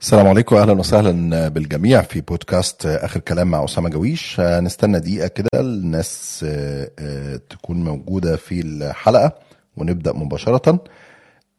[0.00, 4.40] السلام عليكم أهلا وسهلا بالجميع في بودكاست آخر كلام مع أسامة جويش.
[4.40, 9.32] هنستنى دقيقة كده الناس آه، آه، تكون موجودة في الحلقة
[9.76, 10.80] ونبدأ مباشرة.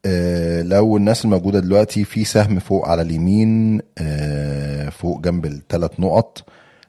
[0.05, 3.81] آه، لو الناس الموجودة دلوقتي في سهم فوق على اليمين
[4.92, 6.44] فوق جنب الثلاث نقط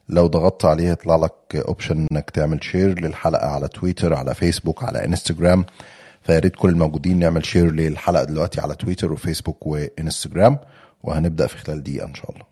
[0.09, 5.05] لو ضغطت عليه يطلع لك option إنك تعمل share للحلقة على تويتر على فيسبوك على
[5.05, 5.65] انستجرام
[6.23, 10.57] فيا ريت كل الموجودين نعمل share للحلقة دلوقتي على تويتر وفيسبوك وانستجرام
[11.03, 12.50] وهنبدأ في خلال دقيقة إن شاء الله.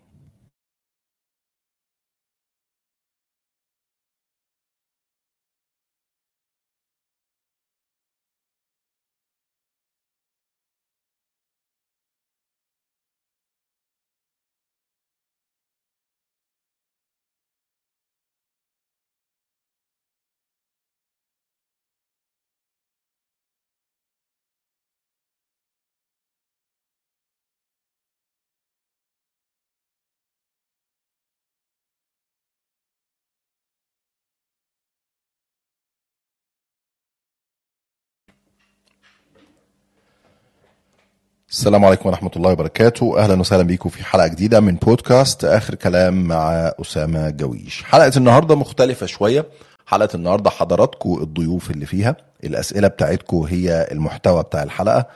[41.60, 43.18] السلام عليكم ورحمة الله وبركاته.
[43.18, 47.82] أهلا وسهلا بيكم في حلقة جديدة من بودكاست آخر كلام مع أسامة جويش.
[47.84, 49.46] حلقة النهاردة مختلفة شوية.
[49.86, 52.16] حلقة النهاردة حضراتكم الضيوف اللي فيها.
[52.44, 55.06] الأسئلة بتاعتكم هي المحتوى بتاع الحلقة.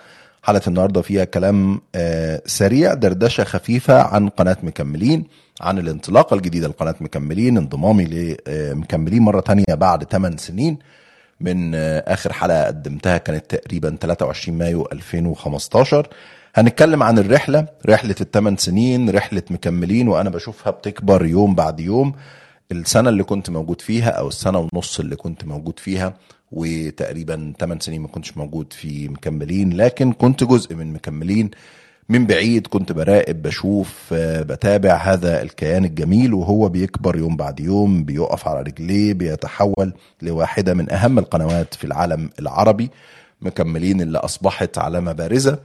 [0.43, 5.25] حلقة النهاردة فيها كلام آه، سريع دردشة خفيفة عن قناة مكملين
[5.61, 10.79] عن الانطلاقة الجديدة لقناة مكملين انضمامي لمكملين مرة تانية بعد 8 سنين.
[11.45, 16.09] من آه، آخر حلقة قدمتها كانت تقريبا 23 مايو 2015
[16.55, 22.15] هنتكلم عن الرحلة رحلة الثمان سنين رحلة مكملين وأنا بشوفها بتكبر يوم بعد يوم.
[22.73, 26.15] السنة اللي كنت موجود فيها أو السنة ونص اللي كنت موجود فيها
[26.53, 31.51] وتقريبا 8 سنين ما كنتش موجود في مكملين لكن كنت جزء من مكملين.
[32.09, 38.05] من بعيد كنت براقب بشوف آه، بتابع هذا الكيان الجميل وهو بيكبر يوم بعد يوم
[38.05, 42.91] بيقف على رجليه بيتحول لواحدة من أهم القنوات في العالم العربي
[43.43, 45.59] مكملين اللي أصبحت علامة بارزة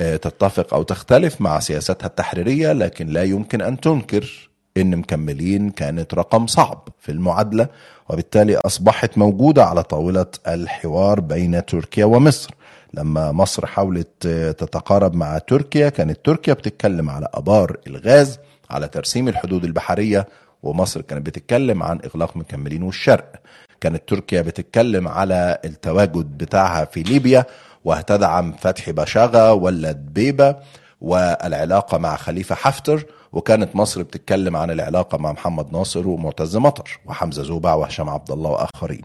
[0.00, 6.14] آه، تتفق أو تختلف مع سياستها التحريرية لكن لا يمكن أن تنكر إن مكملين كانت
[6.14, 7.68] رقم صعب في المعادلة
[8.08, 12.50] وبالتالي أصبحت موجودة على طاولة الحوار بين تركيا ومصر.
[12.96, 14.26] لما مصر حاولت
[14.58, 18.38] تتقارب مع تركيا كانت تركيا بتتكلم على أبار الغاز
[18.70, 20.26] على ترسيم الحدود البحرية
[20.62, 23.32] ومصر كانت بتتكلم عن إغلاق مكملين والشرق.
[23.80, 27.44] كانت تركيا بتتكلم على التواجد بتاعها في ليبيا
[27.84, 30.56] وهتدعم فتح بشاغة ولا دبيبة
[31.00, 37.42] والعلاقة مع خليفة حفتر وكانت مصر بتتكلم عن العلاقة مع محمد ناصر ومعتز مطر وحمزة
[37.42, 39.02] زوبع وهشام عبد الله وآخرين.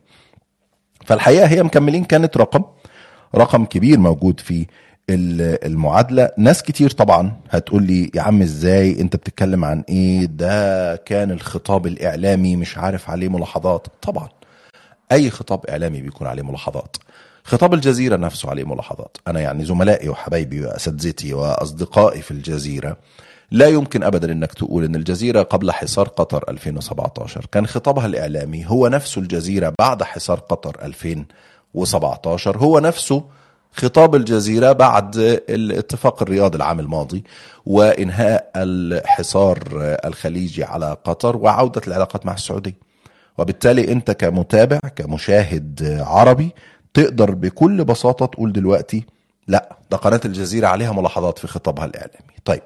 [1.06, 2.64] فالحقيقة هي مكملين كانت رقم.
[3.36, 4.66] رقم كبير موجود في
[5.10, 6.30] ال- المعادلة.
[6.38, 11.88] ناس كتير طبعا هتقول لي يا عم إزاي؟ أنت بتتكلم عن إيه؟ ده كان الخطاب
[11.88, 13.88] الإعلامي مش عارف عليه ملاحظات.
[14.02, 14.30] طبعا.
[15.12, 16.98] أي خطاب إعلامي بيكون عليه ملاحظات.
[17.44, 19.18] خطاب الجزيرة نفسه عليه ملاحظات.
[19.28, 22.98] أنا يعني زملائي وحبايبي وأساتذتي وأصدقائي في الجزيرة
[23.52, 28.88] لا يمكن ابدا إنك تقول إن الجزيرة قبل حصار قطر 2017 كان خطابها الإعلامي هو
[28.88, 31.26] نفسه الجزيرة بعد حصار قطر 2017
[32.58, 33.24] هو نفسه
[33.74, 35.18] خطاب الجزيرة بعد
[35.50, 37.24] الاتفاق الرياض العام الماضي
[37.66, 39.60] وإنهاء الحصار
[40.06, 42.78] الخليجي على قطر وعودة العلاقات مع السعودية.
[43.38, 46.52] وبالتالي أنت كمتابع كمشاهد عربي
[46.94, 49.06] تقدر بكل بساطة تقول دلوقتي
[49.48, 52.34] لا ده قناة الجزيرة عليها ملاحظات في خطابها الإعلامي.
[52.46, 52.62] طيب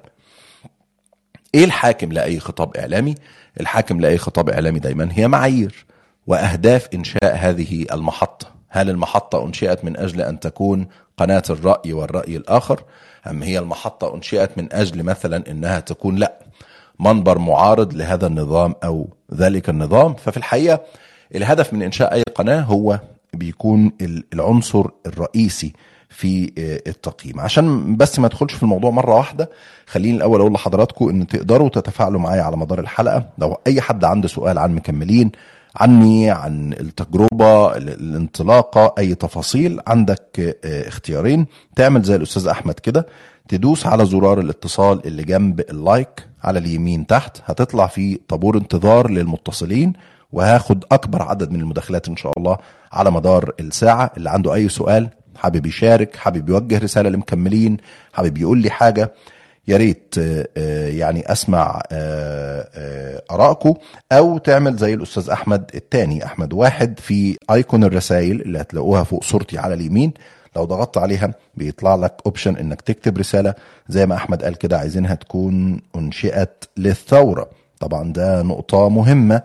[1.56, 3.16] إيه الحاكم لأي خطاب إعلامي؟
[3.60, 5.86] الحاكم لأي خطاب إعلامي دايما هي معايير
[6.28, 8.55] وأهداف إنشاء هذه المحطة.
[8.75, 10.88] هل المحطة أنشئت من أجل أن تكون
[11.18, 12.81] قناة الرأي والرأي الآخر؟
[13.30, 16.34] أم هي المحطة أنشئت من أجل مثلا إنها تكون لا؟
[17.00, 20.81] منبر معارض لهذا النظام أو ذلك النظام؟ ففي الحقيقة
[21.36, 23.00] الهدف من إنشاء أي قناة هو
[23.34, 25.74] بيكون ال- العنصر الرئيسي
[26.09, 27.40] في آه، التقييم.
[27.40, 29.50] عشان بس ما ادخلش في الموضوع مرة واحدة
[29.88, 33.25] خليني الأول أقول لحضراتكم إن تقدروا تتفاعلوا معايا على مدار الحلقة.
[33.38, 35.31] لو أي حد عنده سؤال عن مكملين
[35.75, 41.45] عني عن التجربة ال- الانطلاقة أي تفاصيل عندك آه، اختيارين.
[41.75, 43.07] تعمل زي الأستاذ أحمد كده
[43.48, 47.38] تدوس على زرار الاتصال اللي جنب اللايك على اليمين تحت.
[47.45, 49.94] هتطلع في طابور انتظار للمتصلين
[50.31, 52.57] وهاخد أكبر عدد من المداخلات إن شاء الله
[52.92, 54.12] على مدار الساعة.
[54.18, 57.77] اللي عنده أي سؤال حابب يشارك حابب يوجه رسالة لمكملين
[58.13, 59.13] حابب يقول لي حاجة
[59.67, 63.73] يا ريت آه، آه، يعني أسمع آه، آرائكم
[64.12, 69.57] أو تعمل زي الأستاذ أحمد التاني أحمد واحد في أيكون الرسائل اللي هتلاقوها فوق صورتي
[69.57, 70.13] على اليمين.
[70.56, 73.53] لو ضغطت عليها بيطلع لك اوبشن إنك تكتب رسالة.
[73.89, 77.50] زي ما أحمد قال كده عايزينها تكون أنشئت للثورة.
[77.79, 79.41] طبعا ده نقطة مهمة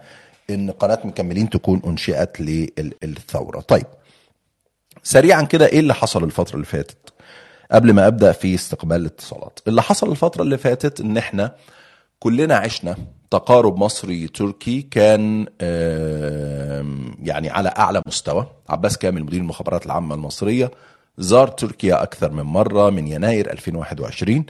[0.50, 2.40] إن قناة مكملين تكون أنشئت
[3.02, 3.60] للثورة.
[3.60, 3.86] طيب
[5.02, 7.12] سريعا كده إيه اللي حصل الفترة اللي فاتت؟
[7.72, 9.58] قبل ما أبدأ في استقبال الاتصالات.
[9.68, 11.54] اللي حصل الفترة اللي فاتت إن إحنا
[12.18, 12.96] كلنا عشنا
[13.30, 15.46] تقارب مصري تركي كان
[17.22, 18.46] يعني على أعلى مستوى.
[18.68, 20.70] عباس كامل مدير المخابرات العامة المصرية
[21.18, 24.44] زار تركيا أكثر من مرة من يناير 2021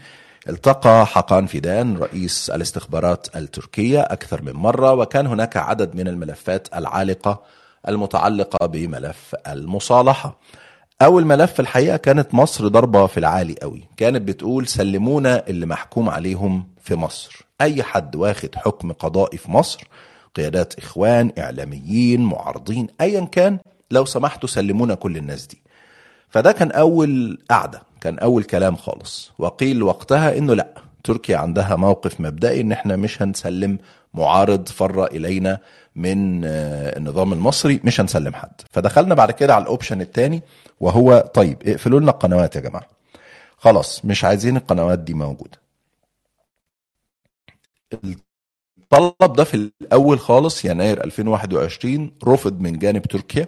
[0.49, 7.43] التقى حقان فيدان رئيس الاستخبارات التركية أكثر من مرة وكان هناك عدد من الملفات العالقة
[7.89, 10.39] المتعلقة بملف المصالحة.
[11.03, 13.83] أول ملف الحقيقة كانت مصر ضربة في العالي قوي.
[13.97, 17.47] كانت بتقول سلمونا اللي محكوم عليهم في مصر.
[17.61, 19.89] أي حد واخد حكم قضائي في مصر
[20.35, 23.59] قيادات إخوان إعلاميين معارضين ايا كان
[23.91, 25.63] لو سمحتوا سلمونا كل الناس دي.
[26.29, 29.33] فده كان أول قعده كان أول كلام خالص.
[29.39, 30.75] وقيل وقتها إنه لأ
[31.05, 33.79] تركيا عندها موقف مبدئي إن إحنا مش هنسلم
[34.15, 35.59] معارض فر إلينا
[36.03, 38.53] من النظام المصري مش هنسلم حد.
[38.71, 40.43] فدخلنا بعد كده على الأوبشن الثاني
[40.81, 42.87] وهو طيب اقفلوا لنا القنوات يا جماعة.
[43.59, 45.59] خلاص مش عايزين القنوات دي موجودة.
[48.79, 53.47] الطلب ده في الأول خالص يناير 2021 رفض من جانب تركيا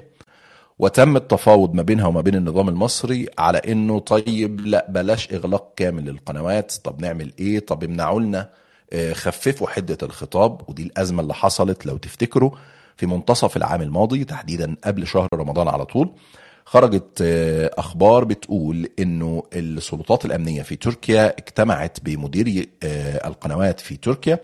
[0.79, 6.05] وتم التفاوض ما بينها وما بين النظام المصري على إنه طيب لا بلاش إغلاق كامل
[6.05, 8.51] للقنوات طب نعمل إيه؟ طب امنعوا لنا
[9.13, 12.51] خففوا حدة الخطاب ودي الأزمة اللي حصلت لو تفتكروا
[12.97, 16.13] في منتصف العام الماضي تحديدا قبل شهر رمضان على طول
[16.65, 17.23] خرجت
[17.79, 22.69] أخبار بتقول إنه السلطات الأمنية في تركيا اجتمعت بمديري
[23.25, 24.39] القنوات في تركيا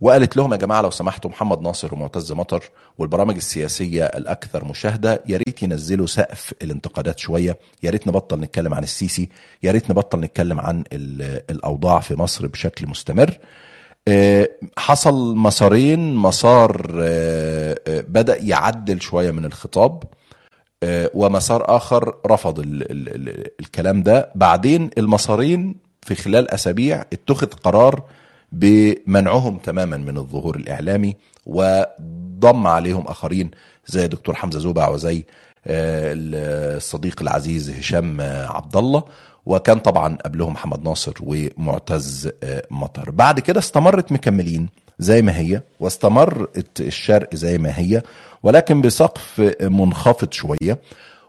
[0.00, 2.64] وقالت لهم يا جماعة لو سمحتوا محمد ناصر ومعتز مطر
[2.98, 8.82] والبرامج السياسية الأكثر مشاهدة يا ريت ينزلوا سقف الانتقادات شوية يا ريت نبطل نتكلم عن
[8.82, 9.28] السيسي
[9.62, 10.84] يا ريت نبطل نتكلم عن
[11.50, 13.38] الأوضاع في مصر بشكل مستمر.
[14.78, 16.14] حصل مسارين.
[16.16, 16.86] مسار
[17.88, 20.02] بدأ يعدل شوية من الخطاب
[21.14, 24.30] ومسار آخر رفض ال ال ال الكلام ده.
[24.34, 28.02] بعدين المسارين في خلال أسابيع اتخذ قرار
[28.52, 31.16] بمنعهم تماما من الظهور الإعلامي
[31.46, 33.50] وضم عليهم آخرين
[33.86, 35.24] زي دكتور حمزة زوبع وزي
[35.66, 39.02] الصديق العزيز هشام عبد الله.
[39.46, 42.30] وكان طبعا قبلهم محمد ناصر ومعتز
[42.70, 44.68] مطر بعد كده استمرت مكملين
[44.98, 48.02] زي ما هي واستمرت الشرق زي ما هي
[48.42, 50.78] ولكن بسقف منخفض شوية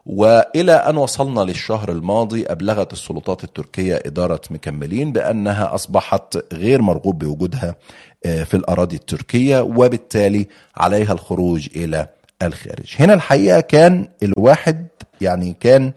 [0.05, 7.75] وإلى أن وصلنا للشهر الماضي أبلغت السلطات التركية إدارة مكملين بأنها أصبحت غير مرغوب بوجودها
[8.23, 12.07] في الأراضي التركية وبالتالي عليها الخروج إلى
[12.41, 12.95] الخارج.
[12.99, 14.87] هنا الحقيقة كان الواحد
[15.21, 15.93] يعني كان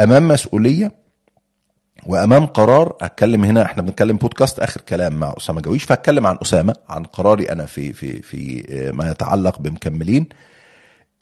[0.00, 0.92] أمام مسؤولية
[2.06, 6.74] وأمام قرار أتكلم هنا إحنا بنتكلم بودكاست آخر كلام مع أسامة جويش فأتكلم عن أسامة
[6.88, 8.62] عن قراري أنا في في في
[8.94, 10.26] ما يتعلق بمكملين.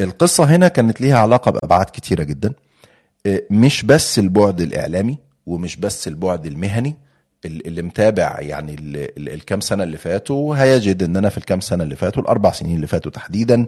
[0.00, 2.52] القصة هنا كانت ليها علاقة بأبعاد كتيرة جدا.
[3.50, 6.96] مش بس البعد الإعلامي ومش بس البعد المهني
[7.44, 8.76] اللي متابع يعني
[9.18, 12.86] الكام سنة اللي فاتوا هيجد إن أنا في الكام سنة اللي فاتوا الأربع سنين اللي
[12.86, 13.66] فاتوا تحديدا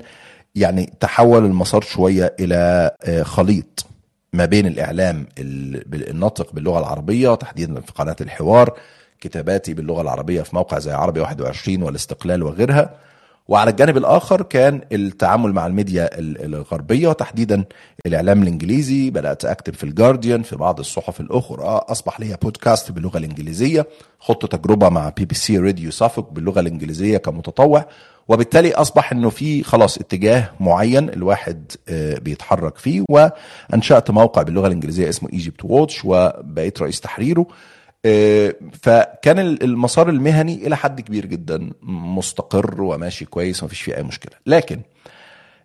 [0.55, 2.91] يعني تحول المسار شوية إلى
[3.23, 3.87] خليط.
[4.33, 8.79] ما بين الإعلام الناطق باللغة العربية تحديدا في قناة الحوار
[9.21, 13.06] كتاباتي باللغة العربية في موقع زي عربي 21 والاستقلال وغيرها.
[13.49, 17.65] وعلى الجانب الآخر كان التعامل مع الميديا الغربية وتحديدا
[18.07, 23.87] الإعلام الإنجليزي بدأت أكتب في الجارديان في بعض الصحف الأخرى أصبح لي بودكاست باللغة الإنجليزية
[24.21, 27.87] خدت تجربة مع BBC Radio Suffolk باللغة الإنجليزية كمتطوع
[28.29, 31.73] وبالتالي أصبح إنه في خلاص اتجاه معين الواحد
[32.23, 37.47] بيتحرك فيه وأنشأت موقع باللغة الإنجليزية اسمه Egypt Watch وبقيت رئيس تحريره.
[38.83, 44.33] فكان المسار المهني إلى حد كبير جدا مستقر وماشي كويس ومفيش فيه أي مشكلة.
[44.47, 44.81] لكن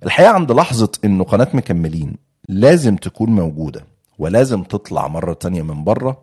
[0.06, 2.16] الحقيقة عند لحظة انه قناة مكملين
[2.50, 3.86] لازم تكون موجودة
[4.20, 6.22] ولازم تطلع مرة تانية من بره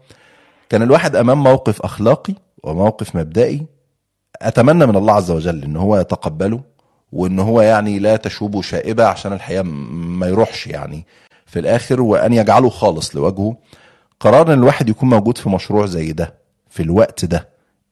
[0.68, 2.34] كان الواحد أمام موقف أخلاقي
[2.64, 3.66] وموقف مبدئي
[4.42, 6.60] أتمنى من الله عز وجل إن هو يتقبله
[7.12, 11.06] وإن هو يعني لا تشوبه شائبة عشان الحقيقة ما يروحش يعني
[11.46, 13.56] في الآخر وأن يجعله خالص لوجهه.
[14.20, 16.34] قرار إن الواحد يكون موجود في مشروع زي ده
[16.70, 17.48] في الوقت ده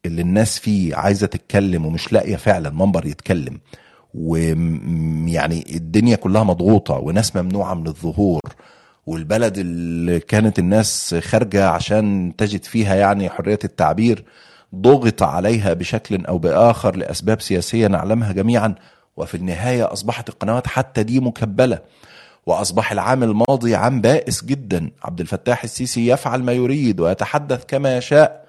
[0.07, 3.61] اللي الناس فيه عايزة تتكلم ومش لاقية فعلا منبر يتكلم
[4.15, 8.41] ويعني الدنيا كلها مضغوطة وناس ممنوعة من الظهور
[9.07, 14.25] والبلد اللي كانت الناس خارجة عشان تجد فيها يعني حرية التعبير
[14.75, 18.75] ضغط عليها بشكل أو بآخر لأسباب سياسية نعلمها جميعا
[19.17, 21.79] وفي النهاية أصبحت القنوات حتى دي مكبلة.
[22.47, 24.91] وأصبح العام الماضي عام بائس جدا.
[25.05, 28.47] عبد الفتاح السيسي يفعل ما يريد ويتحدث كما يشاء.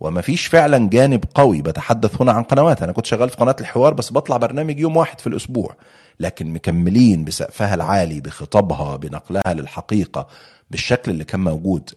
[0.00, 1.62] وما فيش فعلا جانب قوي.
[1.62, 2.82] بتحدث هنا عن قنوات.
[2.82, 5.76] أنا كنت شغال في قناة الحوار بس بطلع برنامج يوم واحد في الأسبوع.
[6.20, 10.26] لكن مكملين بسقفها العالي بخطابها بنقلها للحقيقة
[10.70, 11.90] بالشكل اللي كان موجود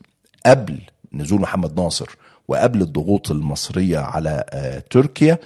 [0.46, 0.80] قبل
[1.14, 2.10] نزول محمد ناصر
[2.48, 5.38] وقبل الضغوط المصرية على آه، تركيا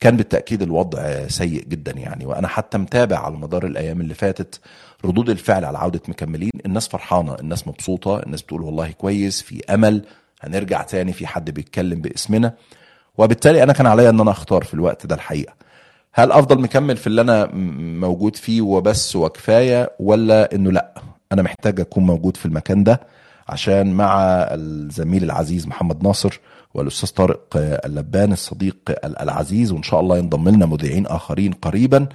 [0.00, 2.26] كان بالتأكيد الوضع سيء جدا يعني.
[2.26, 4.60] وأنا حتى متابع على مدار الأيام اللي فاتت
[5.04, 10.04] ردود الفعل على عودة مكملين الناس فرحانة الناس مبسوطة الناس بتقول والله كويس في أمل
[10.40, 12.54] هنرجع تاني في حد بيتكلم باسمنا.
[13.18, 15.52] وبالتالي أنا كان عليا إن أنا أختار في الوقت ده الحقيقة.
[16.12, 17.46] هل أفضل مكمل في اللي أنا
[18.00, 20.94] موجود فيه وبس وكفاية ولا إنه لأ
[21.32, 23.00] أنا محتاج أكون موجود في المكان ده
[23.48, 24.18] عشان مع
[24.50, 26.40] الزميل العزيز محمد ناصر
[26.74, 32.06] والأستاذ طارق اللبان الصديق العزيز وإن شاء الله ينضم لنا مذيعين آخرين قريبا.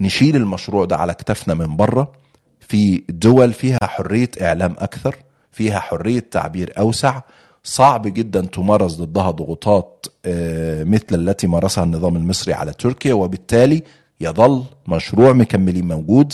[0.00, 2.12] نشيل المشروع ده على كتافنا من بره.
[2.60, 5.16] في دول فيها حرية إعلام أكثر
[5.52, 7.20] فيها حرية تعبير أوسع.
[7.64, 13.14] صعب جدا تمارس ضدها ضغوطات آه، مثل التي مارسها النظام المصري على تركيا.
[13.14, 13.82] وبالتالي
[14.20, 16.32] يظل مشروع مكملين موجود.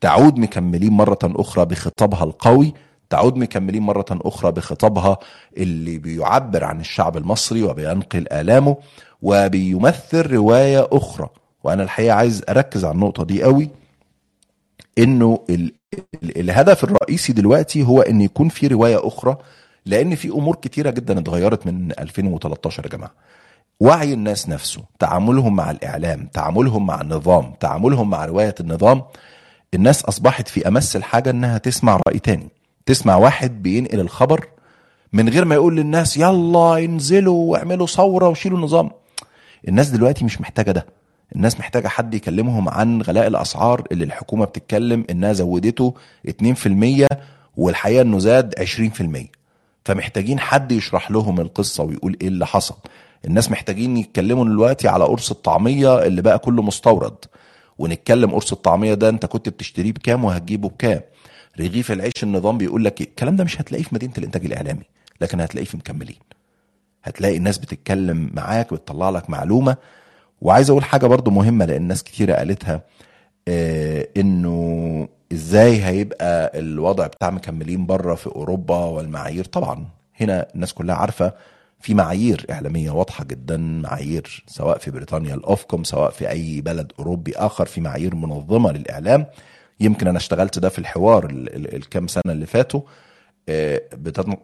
[0.00, 2.74] تعود مكملين مرة أخرى بخطابها القوي.
[3.10, 5.18] تعود مكملين مرة أخرى بخطابها
[5.56, 8.76] اللي بيعبر عن الشعب المصري وبينقل آلامه.
[9.22, 11.28] وبيمثل رواية أخرى
[11.64, 13.68] وأنا الحقيقة عايز أركز على النقطة دي قوي
[14.98, 15.72] إنه ال...
[16.22, 19.36] الهدف الرئيسي دلوقتي هو إن يكون في رواية أخرى
[19.86, 23.10] لأن في أمور كتيرة جدا اتغيرت من 2013 يا جماعة.
[23.80, 29.02] وعي الناس نفسه تعاملهم مع الإعلام تعاملهم مع النظام تعاملهم مع رواية النظام
[29.74, 32.48] الناس أصبحت في أمس الحاجة إنها تسمع رأي تاني
[32.86, 34.48] تسمع واحد بينقل الخبر
[35.12, 38.90] من غير ما يقول للناس يلا انزلوا واعملوا ثورة وشيلوا النظام.
[39.68, 40.86] الناس دلوقتي مش محتاجة ده.
[41.36, 45.94] الناس محتاجة حد يكلمهم عن غلاء الأسعار اللي الحكومة بتتكلم إنها زودته
[46.28, 47.06] 2%
[47.56, 49.26] والحقيقة إنه زاد 20%
[49.84, 52.74] فمحتاجين حد يشرح لهم القصة ويقول إيه اللي حصل.
[53.24, 57.14] الناس محتاجين يتكلموا دلوقتي على قرص الطعمية اللي بقى كله مستورد.
[57.78, 61.00] ونتكلم قرص الطعمية ده أنت كنت بتشتريه بكام وهتجيبه بكام.
[61.60, 64.82] رغيف العيش النظام بيقول لك الكلام ده مش هتلاقيه في مدينة الإنتاج الإعلامي
[65.20, 66.16] لكن هتلاقيه في مكملين.
[67.04, 69.76] هتلاقي الناس بتتكلم معاك بتطلع لك معلومة.
[70.40, 72.80] وعايز أقول حاجة برضو مهمة لأن ناس كتيرة قالتها
[73.48, 79.44] آه إنه إزاي هيبقى الوضع بتاع مكملين بره في أوروبا والمعايير.
[79.44, 79.86] طبعا
[80.20, 81.32] هنا الناس كلها عارفة
[81.80, 87.32] في معايير إعلامية واضحة جدا معايير سواء في بريطانيا الاوفكوم سواء في أي بلد أوروبي
[87.36, 89.26] آخر في معايير منظمة للإعلام.
[89.80, 92.80] يمكن أنا اشتغلت ده في الحوار الكام سنة اللي فاتوا.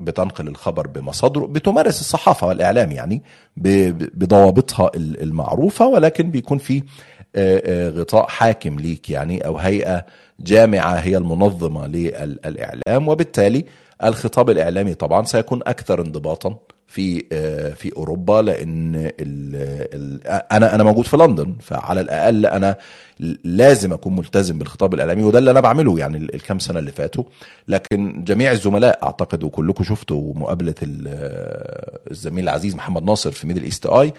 [0.01, 3.23] بتنقل الخبر بمصادره بتمارس الصحافة والإعلام يعني
[3.57, 6.83] بضوابطها المعروفة ولكن بيكون في
[7.37, 10.07] آه، آه، غطاء حاكم ليك يعني أو هيئة
[10.41, 13.65] جامعة هي المنظمة للإعلام وبالتالي
[14.05, 16.59] الخطاب الإعلامي طبعا سيكون أكثر انضباطا
[16.89, 19.11] في آه، في أوروبا لأن ال
[19.95, 22.77] ال أنا أنا موجود في لندن فعلى الأقل أنا
[23.45, 27.25] لازم أكون ملتزم بالخطاب الإعلامي وده اللي أنا بعمله يعني الكام سنة اللي فاتوا.
[27.69, 30.75] لكن جميع الزملاء أعتقد وكلكم شفتوا مقابلة
[32.11, 34.13] الزميل العزيز محمد ناصر في Middle East Eye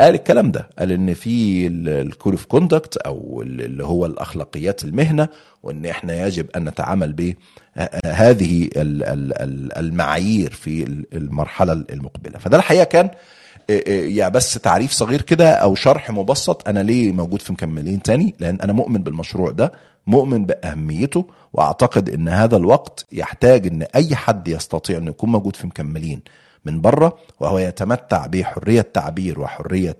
[0.00, 5.28] قال الكلام ده قال إن في ال code of conduct أو اللي هو الأخلاقيات المهنة
[5.62, 7.12] وإن إحنا يجب أن نتعامل
[7.76, 8.68] بهذه
[9.76, 12.38] المعايير في المرحلة المقبلة.
[12.38, 13.10] فده الحقيقة كان
[13.68, 16.68] يعني بس تعريف صغير كده أو شرح مبسط.
[16.68, 19.72] أنا ليه موجود في مكملين تاني؟ لأن أنا مؤمن بالمشروع ده
[20.06, 25.66] مؤمن بأهميته وأعتقد إن هذا الوقت يحتاج إن أي حد يستطيع إنه يكون موجود في
[25.66, 26.20] مكملين
[26.64, 29.96] من بره وهو يتمتع بحرية تعبير وحرية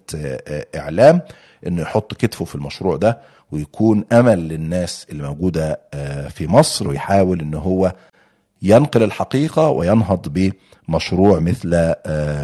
[0.76, 1.20] إعلام
[1.66, 3.18] إنه يحط كتفه في المشروع ده
[3.54, 7.92] ويكون أمل للناس اللي موجودة آه، في مصر ويحاول إن هو
[8.62, 10.52] ينقل الحقيقة وينهض
[10.88, 11.94] بمشروع مثل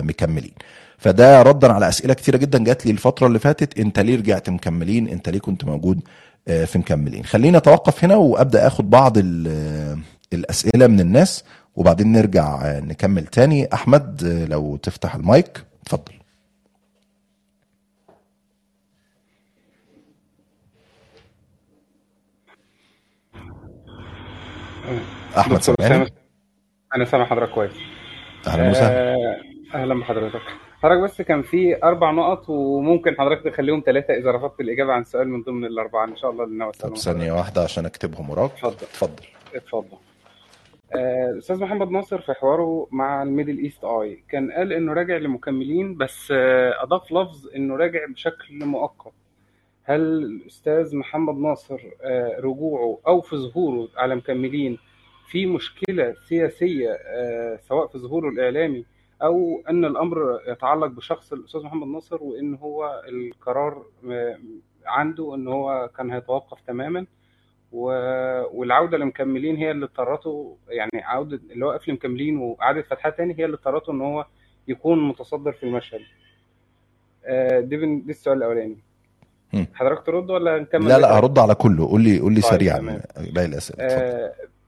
[0.03, 0.53] مكملين.
[0.99, 3.79] فده ردا على أسئلة كثيره جدا جات لي الفترة اللي فاتت.
[3.79, 6.01] أنت ليه رجعت مكملين؟ أنت ليه كنت موجود
[6.47, 9.17] في مكملين؟ خلينا أتوقف هنا وأبدأ أخد بعض
[10.33, 11.45] الأسئلة من الناس
[11.77, 13.69] وبعدين نرجع نكمل تاني.
[13.75, 16.13] أحمد لو تفتح المايك اتفضل.
[25.39, 26.11] أحمد سامعني
[26.97, 27.73] أنا سامع حضرتك كويس.
[28.47, 29.15] أهلا وسهلا.
[29.15, 29.37] آه،
[29.75, 30.41] أهلا بحضرتك.
[30.83, 35.29] حضرتك بس كان في أربع نقط وممكن حضرتك تخليهم ثلاثة إذا رفضت الإجابة عن سؤال
[35.29, 36.05] من ضمن الأربعة.
[36.05, 38.51] إن شاء الله اللي ناوي طب ثانية واحدة عشان أكتبهم وراك.
[38.51, 38.73] اتفضل.
[38.75, 39.25] اتفضل.
[39.55, 39.97] اتفضل.
[40.95, 44.23] آه، الاستاذ محمد ناصر في حواره مع ال Middle East Eye.
[44.29, 49.13] كان قال إنه راجع لمكملين بس آه، أضاف لفظ إنه راجع بشكل مؤقت.
[49.85, 54.79] هل الأستاذ محمد ناصر آه، رجوعه أو في ظهوره على مكملين
[55.31, 58.85] في مشكلة سياسية آه، سواء في ظهوره الإعلامي
[59.23, 64.39] أو أن الأمر يتعلق بشخص الأستاذ محمد ناصر وإن هو القرار آه،
[64.87, 67.07] عنده إن هو كان هيتوقف تماما
[67.73, 73.39] و- والعودة لمكملين هي اللي اضطرته يعني عودة اللي هو قفل مكملين وإعادة فتحها تاني
[73.39, 74.27] هي اللي اضطرته إن هو
[74.69, 76.01] يكون متصدر في المشهد.
[77.25, 77.77] آه، دي
[78.11, 78.79] السؤال الأولاني.
[79.53, 79.67] مم.
[79.75, 83.01] حضرتك ترد ولا نكمل لا لا؟ هرد على كله قول لي قول لي طيب، سريعا.
[83.35, 83.85] باقي الاسئله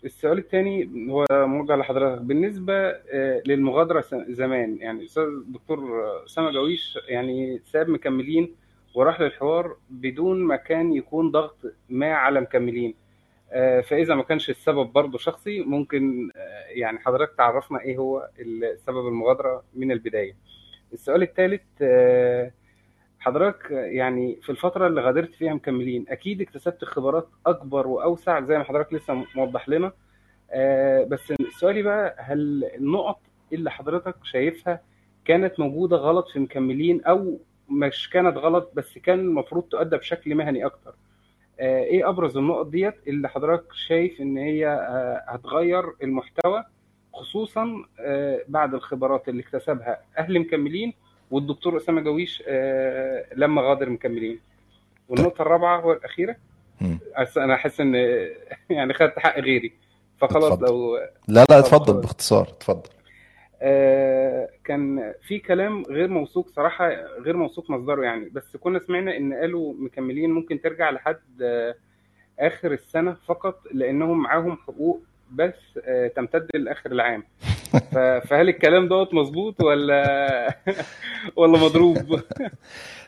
[0.05, 2.23] السؤال الثاني هو موجه لحضرتك.
[2.23, 8.55] بالنسبة آه، للمغادرة زمان يعني الاستاذ الدكتور اسامه جويش يعني ساب مكملين
[8.95, 11.57] وراح للحوار بدون ما كان يكون ضغط
[11.89, 12.95] ما على مكملين.
[13.53, 19.09] آه، فإذا ما كانش السبب برضه شخصي ممكن آه، يعني حضرتك تعرفنا إيه هو السبب
[19.09, 20.37] المغادرة من البداية.
[20.93, 21.63] السؤال الثالث
[23.23, 28.65] حضرتك يعني في الفترة اللي غادرت فيها مكملين أكيد اكتسبت خبرات أكبر وأوسع زي ما
[28.65, 29.93] حضرتك لسه موضح لنا.
[30.51, 33.21] آه، بس سؤالي بقى هل النقط
[33.53, 34.81] اللي حضرتك شايفها
[35.25, 37.39] كانت موجودة غلط في مكملين أو
[37.71, 40.95] مش كانت غلط بس كان المفروض تؤدى بشكل مهني أكتر؟
[41.61, 46.65] آه، إيه أبرز النقط ديت اللي حضرتك شايف إن هي آه، هتغير المحتوى
[47.15, 50.93] خصوصا آه، بعد الخبرات اللي اكتسبها أهل مكملين
[51.33, 54.39] والدكتور أسامة جويش آه، لما غادر مكملين.
[55.09, 56.37] والنقطة الرابعة والأخيرة
[56.81, 56.99] مم.
[57.15, 57.95] أصل أنا أحس إن
[58.71, 59.73] يعني خدت حق غيري.
[60.21, 60.67] فخلاص اتفضل.
[60.67, 60.97] لو
[61.29, 62.01] لا لا اتفضل.
[62.01, 62.89] باختصار اتفضل.
[63.63, 66.89] آه، كان في كلام غير موثوق صراحة
[67.25, 68.29] غير موثوق مصدره يعني.
[68.29, 71.75] بس كنا سمعنا إن قالوا مكملين ممكن ترجع لحد آه،
[72.41, 75.01] آخر السنة فقط لأنهم معاهم حقوق
[75.33, 75.55] بس
[76.17, 77.25] تمتد لآخر العام.
[78.29, 80.57] فهل الكلام دوت مظبوط ولا
[81.39, 81.99] ولا مضروب؟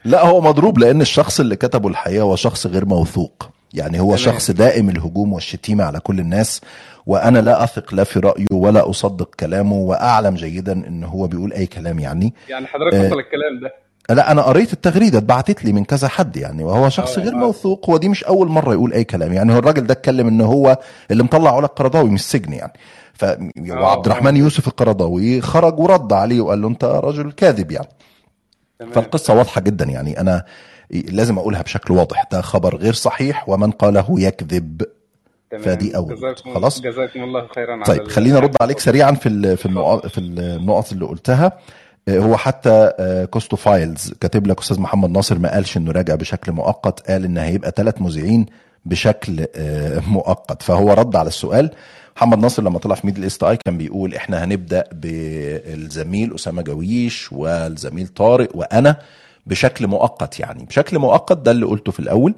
[0.04, 4.16] لا هو مضروب لأن الشخص اللي كتبه الحقيقة هو شخص غير موثوق يعني هو.
[4.16, 6.60] شخص دائم الهجوم والشتيمة على كل الناس
[7.06, 11.66] وأنا لا أثق لا في رأيه ولا أصدق كلامه وأعلم جيدا إن هو بيقول أي
[11.66, 13.74] كلام يعني يعني حضرتك آه، وصل الكلام ده
[14.10, 17.36] لا أنا قريت التغريدة اتبعتت لي من كذا حد يعني وهو شخص آه، غير آه.
[17.36, 20.78] موثوق ودي مش أول مرة يقول أي كلام يعني هو الراجل ده اتكلم إن هو
[21.10, 22.72] اللي مطلع علا القرضاوي من السجن يعني.
[23.14, 23.24] ف
[23.70, 27.88] وعبد الرحمن يوسف القرضاوي خرج ورد عليه وقال له أنت رجل كاذب يعني.
[28.78, 28.92] تمام.
[28.92, 30.44] فالقصة واضحة جدا يعني أنا
[30.90, 34.82] لازم أقولها بشكل واضح ده خبر غير صحيح ومن قاله يكذب.
[35.62, 39.68] فدي أول جزاكم خلاص؟ جزاكم الله خيرا طيب خلينا ارد عليك سريعا في في
[40.08, 41.44] في النقط اللي قلتها.
[41.46, 41.52] آه،
[42.08, 46.52] هو حتى آه، كوستو Files كاتب لك أستاذ محمد ناصر ما قالش إنه راجع بشكل
[46.52, 48.46] مؤقت قال إن هيبقى ثلاث مذيعين
[48.84, 50.62] بشكل آه، مؤقت.
[50.62, 51.70] فهو رد على السؤال.
[52.16, 57.32] محمد ناصر لما طلع في Middle East Eye كان بيقول إحنا هنبدأ بالزميل أسامة جويش
[57.32, 58.96] والزميل طارق وأنا
[59.46, 60.64] بشكل مؤقت يعني.
[60.64, 62.34] بشكل مؤقت ده اللي قلته في الأول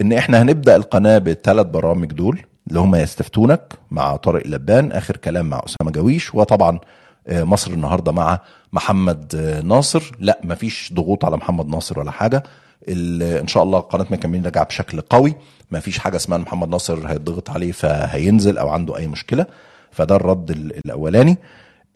[0.00, 5.46] إن إحنا هنبدأ القناة بالثلاث برامج دول اللي هم يستفتونك مع طارق لبان آخر كلام
[5.50, 6.80] مع أسامة جويش وطبعا آه،
[7.28, 8.40] مصر النهارده مع
[8.72, 10.12] محمد آه، ناصر.
[10.20, 12.42] لا مفيش ضغوط على محمد ناصر ولا حاجة.
[12.88, 15.34] إن شاء الله قناة مكملين راجعه بشكل قوي.
[15.70, 19.46] مفيش حاجة اسمها محمد ناصر هيتضغط عليه فهينزل أو عنده أي مشكلة.
[19.90, 21.36] فده الرد ال- الأولاني.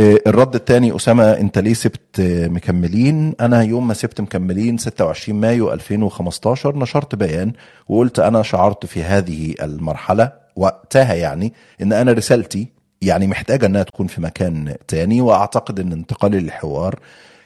[0.00, 5.40] آه، الرد الثاني أسامة أنت ليه سبت آه، مكملين؟ أنا يوم ما سبت مكملين 26
[5.40, 7.52] مايو 2015 نشرت بيان
[7.88, 12.68] وقلت أنا شعرت في هذه المرحلة وقتها يعني إن أنا رسالتي
[13.02, 16.98] يعني محتاجة إنها تكون في مكان تاني وأعتقد إن انتقالي للحوار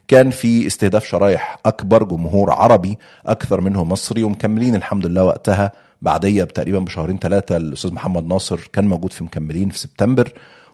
[0.08, 5.72] كان في استهداف شرايح أكبر جمهور عربي أكثر منه مصري ومكملين الحمد لله وقتها.
[6.02, 10.32] بعدية تقريبا بشهرين ثلاثة الأستاذ محمد ناصر كان موجود في مكملين في سبتمبر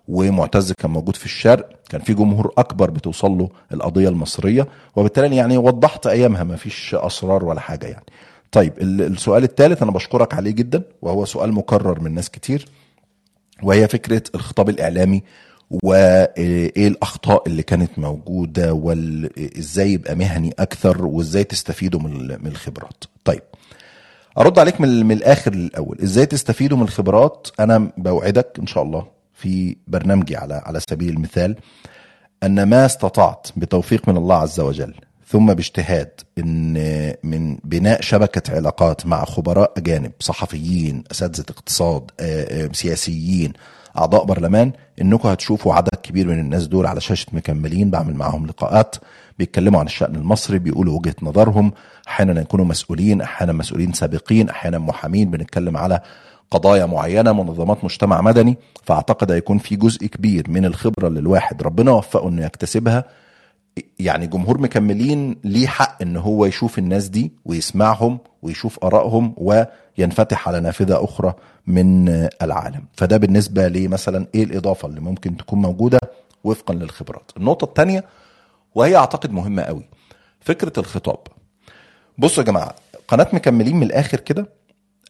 [0.09, 1.69] ومعتز كان موجود في الشرق.
[1.91, 7.45] كان في جمهور أكبر بتوصل له القضية المصرية وبالتالي يعني وضحت أيامها ما فيش أسرار
[7.45, 8.05] ولا حاجة يعني.
[8.53, 12.69] طيب ال- السؤال الثالث أنا بشكرك عليه جدا وهو سؤال مكرر من ناس كتير.
[13.63, 15.23] وهي فكرة الخطاب الإعلامي
[15.71, 23.05] وايه الأخطاء اللي كانت موجودة وازاي يبقى مهني أكثر وإزاي تستفيدوا من ال- من الخبرات.
[23.25, 23.43] طيب
[24.39, 25.99] أرد عليك من الآخر للأول.
[26.03, 31.57] إزاي تستفيدوا من الخبرات؟ أنا بوعدك إن شاء الله في برنامجي على على سبيل المثال
[32.43, 34.95] أن ما استطعت بتوفيق من الله عز وجل
[35.31, 36.75] ثم باجتهاد ان
[37.23, 43.53] من بناء شبكة علاقات مع خبراء أجانب صحفيين أساتذة اقتصاد آه، آه، سياسيين
[43.99, 44.73] أعضاء برلمان.
[45.03, 47.91] إنكم هتشوفوا عدد كبير من الناس دول على شاشة مكملين.
[47.91, 48.97] بعمل معاهم لقاءات
[49.39, 51.73] بيتكلموا عن الشأن المصري بيقولوا وجهة نظرهم.
[52.09, 55.31] أحيانا يكونوا مسؤولين أحيانا مسؤولين سابقين أحيانا محامين.
[55.31, 56.01] بنتكلم على
[56.51, 58.57] قضايا معينة منظمات مجتمع مدني.
[58.85, 63.05] فأعتقد هيكون في جزء كبير من الخبرة اللي الواحد ربنا وفقه إنه يكتسبها.
[63.99, 70.61] يعني جمهور مكملين ليه حق إن هو يشوف الناس دي ويسمعهم ويشوف آرائهم وينفتح على
[70.61, 71.35] نافذة أخرى
[71.67, 72.09] من
[72.43, 72.85] العالم.
[72.97, 75.99] فده بالنسبة لي مثلا إيه الإضافة اللي ممكن تكون موجودة
[76.45, 77.31] وفقا للخبرات.
[77.37, 78.05] النقطة الثانية
[78.75, 79.89] وهي أعتقد مهمة قوي
[80.41, 81.19] فكرة الخطاب.
[82.19, 82.75] بصوا يا جماعة
[83.09, 84.49] قناة مكملين من الآخر كده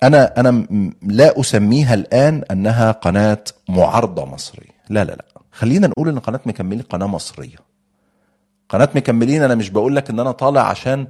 [0.03, 0.67] أنا أنا
[1.03, 4.79] لا أسميها الآن أنها قناة معارضة مصرية.
[4.89, 5.25] لا لا لا.
[5.53, 7.68] خلينا نقول إن قناة مكملين قناة مصرية.
[8.69, 11.07] قناة مكملين أنا مش بقول لك إن أنا طالع عشان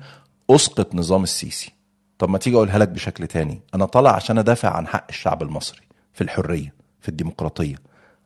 [0.50, 1.72] أسقط نظام السيسي.
[2.18, 3.62] طب ما تيجي أقولها لك بشكل تاني.
[3.74, 5.80] أنا طالع عشان أدافع عن حق الشعب المصري
[6.12, 7.74] في الحرية في الديمقراطية.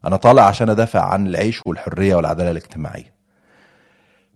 [0.04, 3.12] أنا طالع عشان أدافع عن العيش والحرية والعدالة الاجتماعية.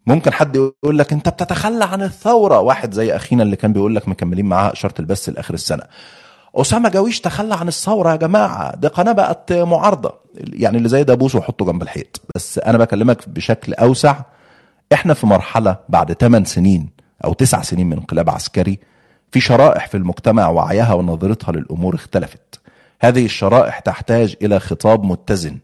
[0.06, 2.60] ممكن حد يقول لك أنت بتتخلى عن الثورة.
[2.60, 5.82] واحد زي أخينا اللي كان بيقول لك مكملين معاه اشاره البث لآخر السنة.
[6.54, 8.76] اسامه جاويش تخلى عن الثورة يا جماعة.
[8.76, 10.14] دي قناة بقت معارضة.
[10.34, 12.20] يعني اللي زي ده بوسه وحطه جنب الحيط.
[12.34, 14.16] بس أنا بكلمك بشكل أوسع.
[14.92, 16.90] إحنا في مرحلة بعد 8 سنين
[17.24, 18.78] أو 9 سنين من انقلاب عسكري
[19.32, 22.60] في شرائح في المجتمع وعيها ونظرتها للأمور اختلفت.
[23.00, 25.58] هذه الشرائح تحتاج إلى خطاب متزن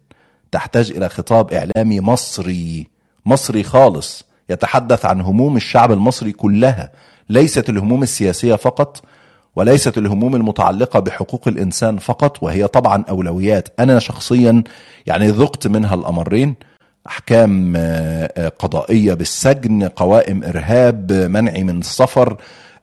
[0.52, 2.88] تحتاج إلى خطاب إعلامي مصري
[3.26, 6.90] مصري خالص يتحدث عن هموم الشعب المصري كلها.
[7.28, 9.04] ليست الهموم السياسية فقط
[9.56, 13.68] وليست الهموم المتعلقة بحقوق الإنسان فقط وهي طبعا أولويات.
[13.80, 14.62] أنا شخصيا
[15.06, 16.54] يعني ذقت منها الأمرين.
[17.06, 22.36] أحكام آه، آه، قضائية بالسجن قوائم إرهاب منعي من السفر.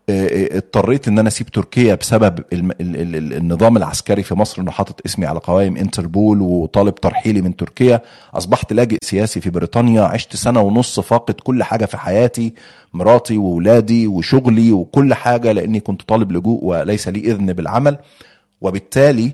[0.09, 5.39] آه، اضطريت إن أنا أسيب تركيا بسبب النظام العسكري في مصر إنه حاطط اسمي على
[5.39, 8.01] قوائم إنتربول وطالب ترحيلي من تركيا.
[8.33, 12.53] أصبحت لاجئ سياسي في بريطانيا عشت سنة ونص فاقد كل حاجة في حياتي
[12.93, 17.97] مراتي وولادي وشغلي وكل حاجة لأني كنت طالب لجوء وليس لي إذن بالعمل.
[18.61, 19.33] وبالتالي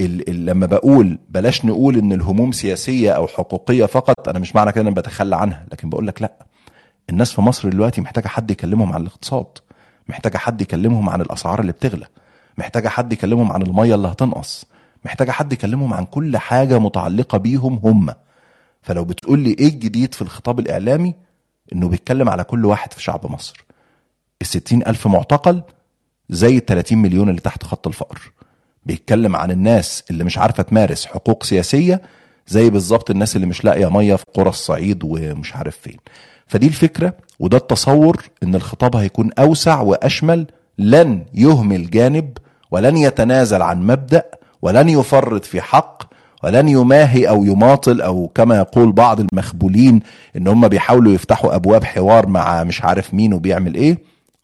[0.00, 4.72] ال ال لما بقول بلاش نقول إن الهموم سياسية أو حقوقية فقط أنا مش معنى
[4.72, 6.32] كده إن أنا بتخلى عنها لكن بقول لك لأ.
[7.10, 9.46] الناس في مصر دلوقتي محتاجة حد يكلمهم عن الاقتصاد
[10.08, 12.06] محتاجة حد يكلمهم عن الأسعار اللي بتغلى
[12.58, 14.64] محتاجة حد يكلمهم عن المية اللي هتنقص
[15.04, 18.14] محتاجة حد يكلمهم عن كل حاجة متعلقة بيهم هم.
[18.82, 21.14] فلو بتقول لي إيه الجديد في الخطاب الإعلامي؟
[21.72, 23.64] إنه بيتكلم على كل واحد في شعب مصر.
[24.42, 25.62] الستين ألف معتقل
[26.30, 28.32] زي ال 30 مليون اللي تحت خط الفقر.
[28.86, 32.02] بيتكلم عن الناس اللي مش عارفة تمارس حقوق سياسية
[32.48, 35.96] زي بالظبط الناس اللي مش لاقية مية في قرى الصعيد ومش عارف فين.
[36.46, 40.46] فدي الفكرة وده التصور إن الخطاب هيكون أوسع وأشمل
[40.78, 42.38] لن يهمل جانب
[42.70, 44.22] ولن يتنازل عن مبدأ
[44.62, 46.02] ولن يفرط في حق
[46.44, 50.00] ولن يماهي أو يماطل أو كما يقول بعض المخبولين
[50.36, 53.98] إن هم بيحاولوا يفتحوا أبواب حوار مع مش عارف مين وبيعمل إيه.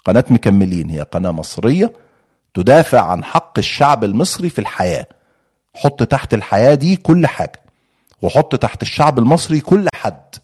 [0.05, 1.93] قناة مكملين هي قناة مصرية.
[2.57, 5.07] تدافع عن حق الشعب المصري في الحياة.
[5.75, 7.61] حط تحت الحياة دي كل حاجة
[8.23, 10.35] وحط تحت الشعب المصري كل حد.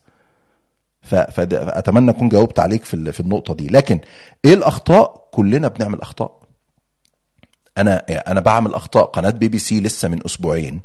[1.02, 3.66] فاتمنى أكون جاوبت عليك في النقطة دي.
[3.66, 4.00] لكن
[4.44, 6.42] إيه الأخطاء؟ كلنا بنعمل أخطاء.
[7.78, 9.04] أنا أنا بعمل أخطاء.
[9.04, 10.82] قناة بي بي سي لسه من أسبوعين.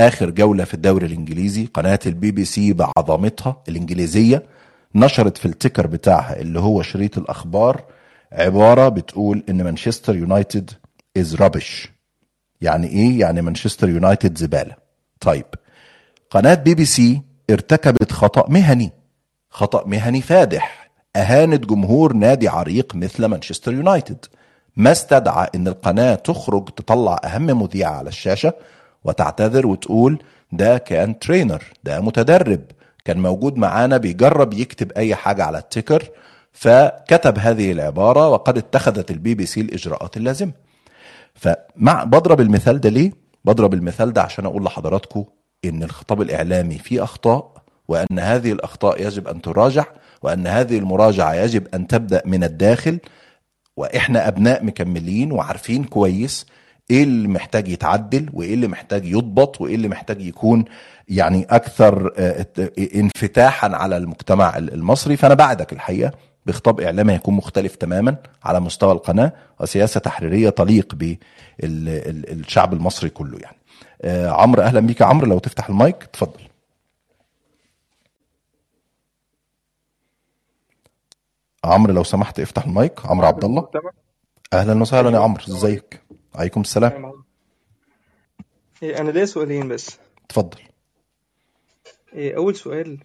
[0.00, 4.42] آخر جولة في الدوري الإنجليزي قناة البي بي سي بعظمتها الإنجليزية
[4.94, 7.84] نشرت في ال ticker بتاعها اللي هو شريط الأخبار
[8.34, 10.70] عبارة بتقول إن مانشستر يونايتد
[11.16, 11.92] is rubbish
[12.60, 14.74] يعني إيه؟ يعني مانشستر يونايتد زبالة.
[15.20, 15.44] طيب.
[16.30, 18.92] قناة بي بي سي ارتكبت خطأ مهني.
[19.50, 20.90] خطأ مهني فادح.
[21.16, 24.26] أهانت جمهور نادي عريق مثل مانشستر يونايتد.
[24.76, 28.52] ما استدعى إن القناة تخرج تطلع أهم مذيع على الشاشة
[29.04, 32.60] وتعتذر وتقول ده كان trainee ده متدرب.
[33.04, 36.10] كان موجود معانا بيجرب يكتب أي حاجة على ال ticker.
[36.54, 40.52] فكتب هذه العبارة وقد اتخذت البي بي سي الإجراءات اللازمة
[41.34, 43.12] فمع بضرب المثال ده ليه؟
[43.44, 45.24] بضرب المثال ده عشان أقول لحضراتكم
[45.64, 47.54] إن الخطاب الإعلامي فيه أخطاء
[47.88, 49.84] وأن هذه الأخطاء يجب أن تراجع
[50.22, 52.98] وأن هذه المراجعة يجب أن تبدأ من الداخل
[53.76, 56.46] وإحنا أبناء مكملين وعارفين كويس
[56.90, 60.64] إيه اللي محتاج يتعدل وإيه اللي محتاج يضبط وإيه اللي محتاج يكون
[61.08, 62.46] يعني أكثر آه،
[62.94, 66.12] انفتاحا على المجتمع المصري فأنا بعدك الحقيقة
[66.46, 70.94] بخطاب إعلامي هيكون مختلف تماما على مستوى القناة وسياسة تحريرية تليق
[71.58, 73.56] بالشعب المصري كله يعني.
[74.02, 76.40] آه، عمرو أهلا بيك يا عمرو لو تفتح المايك اتفضل.
[81.64, 83.06] عمرو لو سمحت افتح المايك.
[83.06, 83.68] عمرو عبد الله.
[84.52, 86.02] أهلا وسهلا يا عمرو إزيك؟
[86.34, 87.24] عليكم السلام.
[88.82, 89.98] إيه، أنا ليا سؤالين بس.
[90.24, 90.58] اتفضل.
[92.12, 92.98] إيه، أول سؤال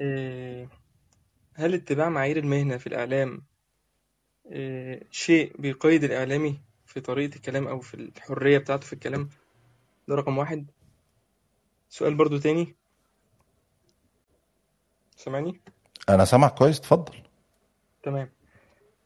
[0.00, 0.68] إيه،
[1.54, 3.42] هل اتباع معايير المهنة في الإعلام
[4.46, 9.28] إيه، شيء بيقيد الإعلامي في طريقة الكلام أو في الحرية بتاعته في الكلام؟
[10.08, 10.70] ده رقم واحد.
[11.88, 12.76] سؤال برضو تاني.
[15.16, 15.60] سامعني؟
[16.08, 17.14] أنا سامعك كويس اتفضل.
[18.02, 18.30] تمام.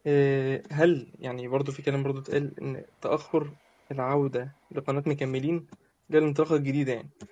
[0.06, 3.50] آه، هل يعني برضو في كلام برضو اتقال إن تأخر
[3.92, 5.66] العودة لقناة مكملين
[6.10, 7.26] ده الانطلاقة الجديدة يعني؟ آه،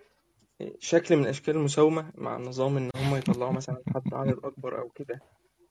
[0.78, 5.20] شكل من أشكال المساومة مع النظام إن هم يطلعوا مثلا حد عدد أكبر أو كده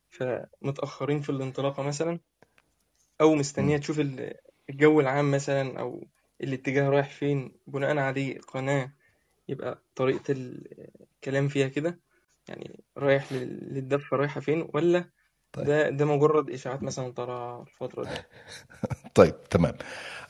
[0.10, 2.20] فمتأخرين في الانطلاقة مثلا
[3.22, 4.34] أو مستنية تشوف ال-
[4.70, 6.08] الجو العام مثلا أو
[6.42, 8.92] الاتجاه رايح فين بناء عليه القناة
[9.48, 12.00] يبقى طريقة ال- الكلام فيها كده
[12.50, 15.10] يعني رايح لل- للدفة رايحة فين ولا
[15.54, 15.66] طيب.
[15.66, 18.10] ده ده مجرد إشاعات مثلا طالعة الفترة دي؟
[19.16, 19.74] طيب تمام.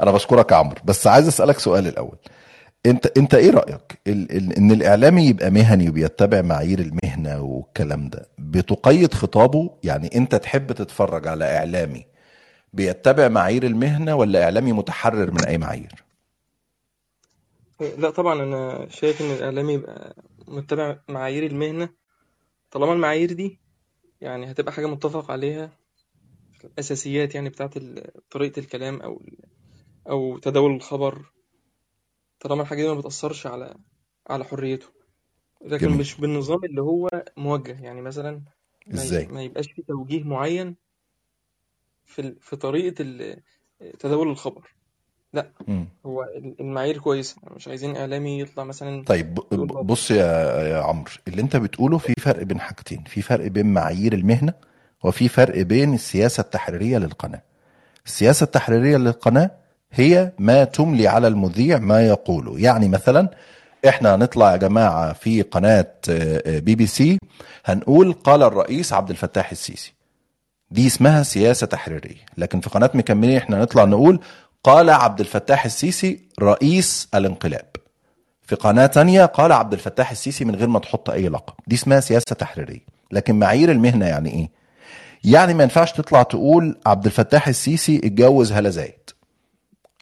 [0.02, 2.18] أنا بشكرك يا عمرو بس عايز أسألك سؤال الأول.
[2.86, 8.28] انت انت إيه رأيك؟ ال ال ان الإعلامي يبقى مهني وبيتبع معايير المهنة والكلام ده
[8.40, 12.06] بتقيد خطابه؟ يعني انت تحب تتفرج على إعلامي
[12.74, 16.04] بيتبع معايير المهنة ولا إعلامي متحرر من أي معايير؟
[17.98, 20.16] لا طبعا أنا شايف إن الإعلامي يبقى
[20.48, 21.90] متبع معايير المهنة.
[22.72, 23.60] طالما المعايير دي
[24.22, 25.72] يعني هتبقى حاجة متفق عليها
[26.64, 29.22] الأساسيات يعني بتاعت ال- طريقة الكلام أو
[30.10, 31.26] أو تداول الخبر
[32.44, 33.76] طالما الحاجة دي ما بتأثرش على
[34.30, 34.88] على حريته.
[35.66, 35.98] لكن جميل.
[36.00, 37.82] مش بالنظام اللي هو موجه.
[37.82, 38.32] يعني مثلا
[38.88, 40.76] ما ي- إزاي؟ ما يبقاش في توجيه معين
[42.06, 43.42] في ال- في طريقة ال-
[44.00, 44.74] تداول الخبر.
[45.34, 45.88] لا مم.
[46.06, 47.36] هو ال- المعايير كويسة.
[47.56, 50.26] مش عايزين إعلامي يطلع مثلا طيب ب- يقول ب- بابا بص يا
[50.64, 53.04] يا عمرو اللي أنت بتقوله في فرق بين حاجتين.
[53.04, 54.54] في فرق بين معايير المهنة
[55.04, 57.42] وفي فرق بين السياسة التحريرية للقناة.
[58.06, 59.52] السياسة التحريرية للقناة
[59.94, 62.60] هي ما تملي على المذيع ما يقوله.
[62.60, 63.30] يعني مثلا
[63.88, 67.20] إحنا هنطلع يا جماعة في قناة آه، بي بي سي
[67.66, 69.94] هنقول قال الرئيس عبد الفتاح السيسي.
[70.72, 72.26] دي اسمها سياسة تحريرية.
[72.38, 74.20] لكن في قناة مكملين إحنا نطلع نقول
[74.64, 77.66] قال عبد الفتاح السيسي رئيس الانقلاب.
[78.42, 81.54] في قناة تانية قال عبد الفتاح السيسي من غير ما تحط أي لقب.
[81.68, 82.86] دي اسمها سياسة تحريرية.
[83.12, 84.50] لكن معايير المهنة يعني إيه؟
[85.24, 88.94] يعني ما ينفعش تطلع تقول عبد الفتاح السيسي اتجوز هلا زايد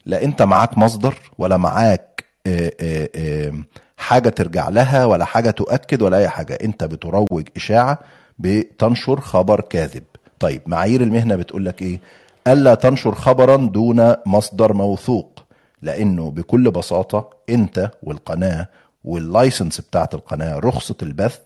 [0.06, 3.52] لا انت معاك مصدر ولا معاك آه، آه،
[3.96, 6.58] حاجة ترجع لها ولا حاجة تؤكد ولا أي حاجة.
[6.64, 7.98] أنت بتروج إشاعة
[8.38, 10.02] بتنشر خبر كاذب.
[10.40, 12.00] طيب معايير المهنة بتقول لك إيه؟
[12.46, 15.44] ألا تنشر خبرا دون مصدر موثوق
[15.82, 18.68] لأنه بكل بساطة أنت والقناة
[19.04, 21.38] وال license بتاعت القناة رخصة البث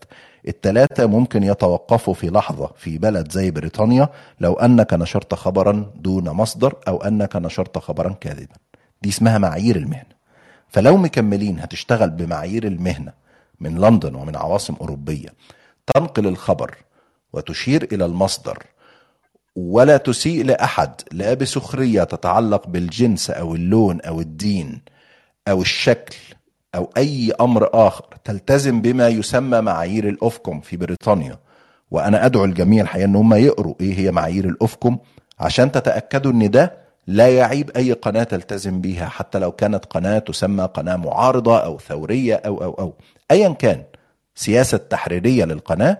[0.47, 6.75] التلاتة ممكن يتوقفوا في لحظة في بلد زي بريطانيا لو أنك نشرت خبرا دون مصدر
[6.87, 8.55] أو أنك نشرت خبرا كاذبا.
[9.01, 10.17] دي اسمها معايير المهنة.
[10.69, 13.13] فلو مكملين هتشتغل بمعايير المهنة
[13.59, 15.29] من لندن ومن عواصم أوروبية
[15.93, 16.75] تنقل الخبر
[17.33, 18.63] وتشير إلى المصدر
[19.55, 24.81] ولا تسيء لأحد لا بسخرية تتعلق بالجنس أو اللون أو الدين
[25.47, 26.17] أو الشكل
[26.77, 31.37] أو أي أمر آخر تلتزم بما يسمى معايير الأوفكوم في بريطانيا.
[31.91, 34.99] وأنا أدعو الجميع الحقيقة أن هم يقروا إيه هي معايير الأوفكوم
[35.39, 36.73] عشان تتأكدوا أن ده
[37.07, 42.35] لا يعيب أي قناة تلتزم بيها حتى لو كانت قناة تسمى قناة معارضة أو ثورية
[42.35, 42.93] أو أو أو.
[43.31, 43.83] أيا كان
[44.35, 45.97] سياسة تحريرية للقناة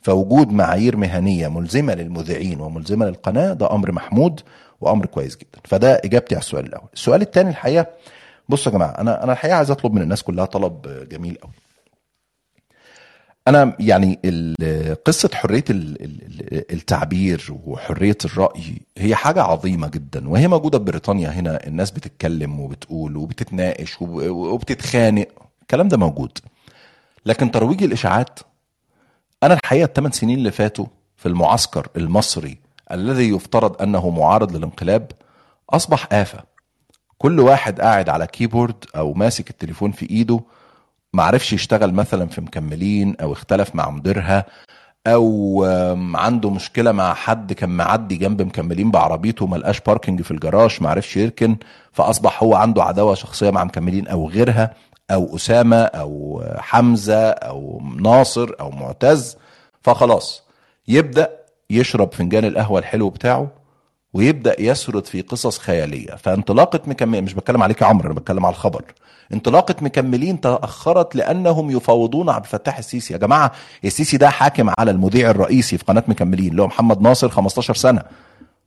[0.00, 4.40] فوجود معايير مهنية ملزمة للمذيعين وملزمة للقناة ده أمر محمود
[4.80, 5.58] وأمر كويس جدا.
[5.64, 6.88] فده إجابتي على السؤال الأول.
[6.94, 7.86] السؤال الثاني الحقيقة
[8.48, 11.52] بصوا يا جماعة أنا أنا الحقيقة عايز أطلب من الناس كلها طلب جميل قوي
[13.48, 14.18] أنا يعني
[15.70, 21.90] ال- ال- التعبير وحرية الرأي هي حاجة عظيمة جدا وهي موجودة في بريطانيا هنا الناس
[21.90, 25.26] بتتكلم وبتقول وبتتناقش وب- وبتتخانق
[25.62, 26.38] الكلام ده موجود.
[27.26, 28.38] لكن ترويج الإشاعات
[29.42, 32.58] أنا الحقيقة الثمان سنين اللي فاتوا في المعسكر المصري
[32.92, 35.12] الذي يفترض أنه معارض للانقلاب
[35.70, 36.55] أصبح آفة.
[37.18, 40.40] كل واحد قاعد على keyboard أو ماسك التليفون في إيده
[41.12, 44.44] معرفش يشتغل مثلا في مكملين أو اختلف مع مديرها
[45.06, 51.16] آم، عنده مشكلة مع حد كان معدي جنب مكملين بعربيته ملقاش parking في الجراج معرفش
[51.16, 51.56] يركن
[51.92, 54.74] فأصبح هو عنده عداوة شخصية مع مكملين أو غيرها
[55.10, 59.36] أو أسامة أو حمزة أو ناصر أو معتز
[59.82, 60.42] فخلاص
[60.88, 61.30] يبدأ
[61.70, 63.48] يشرب فنجان القهوة الحلو بتاعه
[64.16, 66.14] ويبدأ يسرد في قصص خيالية.
[66.16, 68.84] فانطلاقة مكملين مش بتكلم عليك يا عمرو أنا بتكلم على الخبر.
[69.32, 73.12] انطلاقة مكملين تأخرت لأنهم يفاوضون عبد الفتاح السيسي.
[73.12, 73.52] يا جماعة
[73.84, 78.02] السيسي ده حاكم على المذيع الرئيسي في قناة مكملين اللي هو محمد ناصر 15 سنة.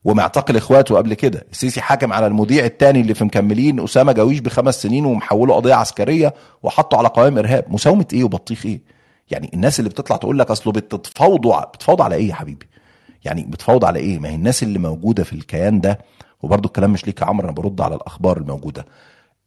[0.04, 1.46] ومعتقل إخواته قبل كده.
[1.52, 6.34] السيسي حاكم على المذيع الثاني اللي في مكملين أسامة جاويش بخمس سنين ومحوله قضية عسكرية
[6.64, 7.66] وحطه على قوائم إرهاب.
[7.68, 8.82] مساومة إيه وبطيخ إيه؟
[9.32, 12.70] يعني الناس اللي بتطلع تقول لك أصله بتتفاوضوا بتفاوض على إيه يا حبيبي؟
[13.26, 16.00] يعني بتفاوض على إيه؟ ما هي الناس اللي موجودة في الكيان ده
[16.42, 18.86] وبرضه الكلام مش ليك يا عمرو أنا برد على الأخبار الموجودة.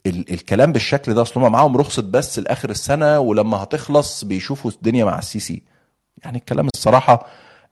[0.07, 5.05] ال- الكلام بالشكل ده أصل هم معاهم رخصة بس لآخر السنة ولما هتخلص بيشوفوا الدنيا
[5.05, 5.63] مع السيسي
[6.25, 7.27] يعني الكلام الصراحة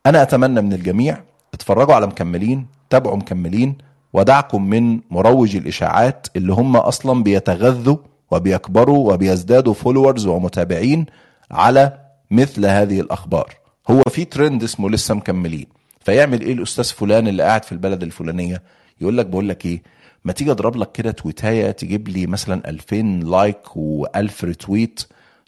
[0.07, 1.23] أنا أتمنى من الجميع
[1.55, 3.79] اتفرجوا على مكملين تابعوا مكملين
[4.13, 7.97] ودعكم من مروج الإشاعات اللي هم أصلا بيتغذوا
[8.31, 11.07] وبيكبروا وبيزدادوا followers ومتابعين
[11.51, 11.99] على
[12.31, 13.55] مثل هذه الأخبار.
[13.91, 15.67] هو في ترند اسمه لسه مكملين.
[16.05, 18.63] فيعمل إيه الأستاذ فلان اللي قاعد في البلد الفلانية؟
[19.01, 19.83] يقول لك بقول لك إيه
[20.25, 25.03] ما تيجي أضرب لك كده تويتاية تجيب لي مثلا 2000 like و1000 retweet؟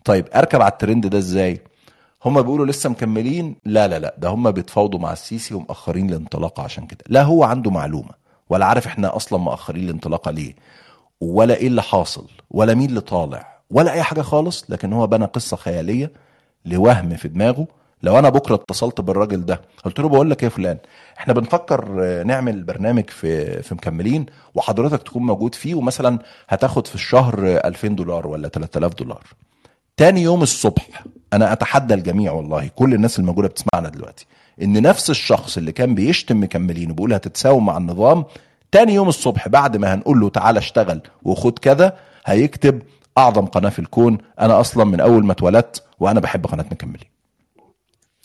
[0.04, 1.60] طيب أركب على الترند ده إزاي؟
[2.24, 6.86] هم بيقولوا لسه مكملين؟ لا لا لا ده هم بيتفاوضوا مع السيسي ومأخرين الانطلاقة عشان
[6.86, 7.04] كده.
[7.08, 8.10] لا هو عنده معلومة
[8.50, 10.54] ولا عارف إحنا أصلا مأخرين الانطلاقة ليه
[11.20, 15.24] ولا إيه اللي حاصل ولا مين اللي طالع ولا أي حاجة خالص لكن هو بنى
[15.24, 16.12] قصة خيالية
[16.64, 17.66] لوهم في دماغه
[18.02, 20.78] لو أنا بكرة اتصلت بالراجل ده قلت له بقول لك إيه يا فلان
[21.18, 21.84] إحنا بنفكر
[22.24, 27.88] نعمل برنامج في في مكملين وحضرتك تكون موجود فيه ومثلا هتاخد في الشهر آه، 2000
[27.88, 29.22] دولار ولا 3000 دولار.
[29.96, 34.26] تاني يوم الصبح أنا أتحدى الجميع والله كل الناس الموجودة بتسمعنا دلوقتي
[34.62, 38.24] إن نفس الشخص اللي كان بيشتم مكملين وبيقول هتتساوم مع النظام
[38.72, 42.82] تاني يوم الصبح بعد ما هنقول له تعالى اشتغل وخد كذا هيكتب
[43.18, 47.12] أعظم قناة في الكون أنا أصلا من أول ما اتولدت وأنا بحب قناة مكملين.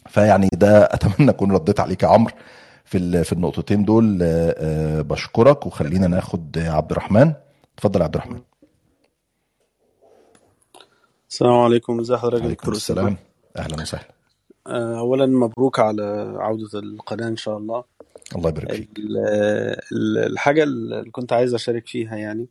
[0.10, 2.34] فيعني ده أتمنى أكون رديت عليك يا عمرو
[2.86, 4.20] في في النقطتين دول.
[4.24, 7.34] آه، آه، بشكرك وخلينا ناخد عبد الرحمن.
[7.78, 8.42] اتفضل يا عبد الرحمن.
[11.30, 12.00] السلام عليكم.
[12.00, 13.18] ازي حضرتك؟ يا دكتور السلام.
[13.58, 14.08] أهلا وسهلا.
[14.68, 17.84] آه، اولا مبروك على عودة القناة إن شاء الله.
[18.36, 18.90] الله يبارك فيك.
[18.98, 19.18] ال-
[19.92, 22.48] ال- الحاجة اللي كنت عايز أشارك فيها يعني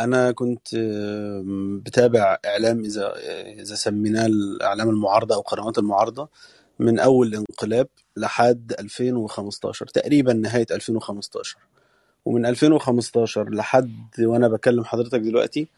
[0.00, 0.68] أنا كنت
[1.84, 3.14] بتابع إعلام إذا
[3.60, 6.28] إذا سميناه الإعلام المعارضة أو قنوات المعارضة.
[6.78, 11.56] من أول الانقلاب لحد 2015 تقريبا نهاية 2015
[12.24, 15.68] ومن 2015 لحد وأنا بكلم حضرتك دلوقتي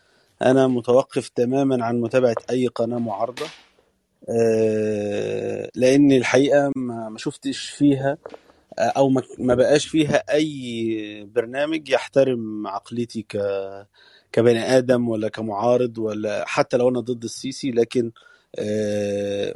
[0.42, 3.46] أنا متوقف تماما عن متابعة أي قناة معارضة
[4.28, 8.18] آه، لأن الحقيقة ما شفتش فيها
[8.78, 13.36] أو ما بقاش فيها أي برنامج يحترم عقليتي ك
[14.32, 18.35] كبني آدم ولا كمعارض ولا حتى لو أنا ضد السيسي لكن آه،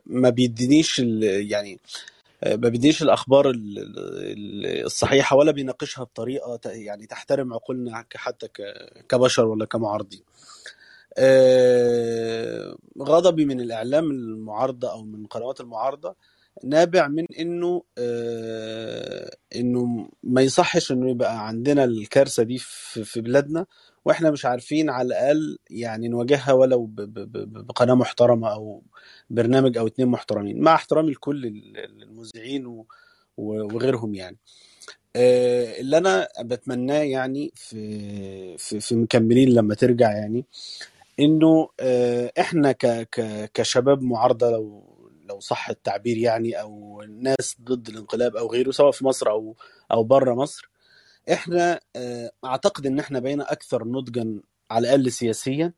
[0.06, 1.78] ما بيدينيش يعني
[2.44, 8.48] آه، ما بيدينيش الأخبار ال- ال- الصحيحة ولا بيناقشها بطريقة يعني تحترم عقولنا حتى
[9.08, 10.22] كبشر ولا كمعارضين.
[11.18, 16.14] آه، غضبي من الإعلام المعارضة أو من قنوات المعارضة
[16.64, 22.58] نابع من إنه آه، إنه ما يصحش إنه يبقى عندنا الكارثة دي
[23.04, 23.66] في بلادنا
[24.04, 28.82] وإحنا مش عارفين على الأقل يعني نواجهها ولو بقناة محترمة أو
[29.30, 32.84] برنامج أو اتنين محترمين مع احترامي لكل ال- المذيعين
[33.36, 34.38] وغيرهم يعني.
[35.16, 40.46] آه، اللي أنا بتمناه يعني في في في مكملين لما ترجع يعني
[41.20, 42.72] إنه آه، إحنا
[43.54, 44.89] كشباب معارضة لو
[45.30, 49.56] لو صح التعبير يعني أو ناس ضد الانقلاب أو غيره سواء في مصر أو
[49.92, 50.70] أو بره مصر.
[51.32, 54.40] إحنا آه، أعتقد إن إحنا بقينا أكثر نضجا
[54.70, 55.72] على الأقل سياسيا.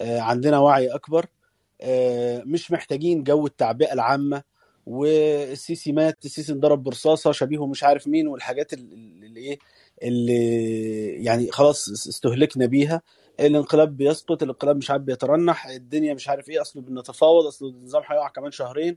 [0.00, 1.26] آه، عندنا وعي أكبر.
[1.80, 4.42] آه، مش محتاجين جو التعبئة العامة
[4.86, 8.94] والسيسي مات السيسي انضرب برصاصة شبيهه مش عارف مين والحاجات اللي
[9.26, 9.58] اللي إيه
[10.02, 13.02] اللي يعني خلاص استهلكنا بيها.
[13.40, 18.28] الانقلاب بيسقط الانقلاب مش عارف بيترنح الدنيا مش عارف إيه اصله بنتفاوض اصله النظام هيقع
[18.28, 18.96] كمان شهرين.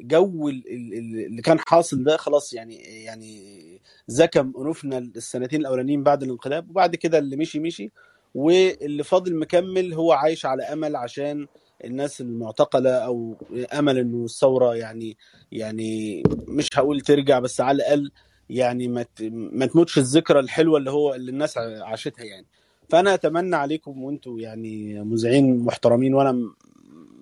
[0.00, 6.02] جو ال- ال- ال- اللي كان حاصل ده خلاص يعني يعني زكم أنوفنا السنتين الأولانيين
[6.02, 7.90] بعد الانقلاب وبعد كده اللي مشي مشي
[8.34, 11.46] واللي فاضل مكمل هو عايش على أمل عشان
[11.84, 13.36] الناس المعتقلة أو
[13.72, 15.16] أمل إنه الثورة يعني
[15.52, 18.10] يعني مش هقول ترجع بس على الأقل
[18.50, 18.88] يعني
[19.30, 22.46] ما تموتش الذكرى الحلوة اللي هو اللي الناس عاشتها يعني.
[22.88, 26.52] فأنا أتمنى عليكم وأنتم يعني مذيعين محترمين وأنا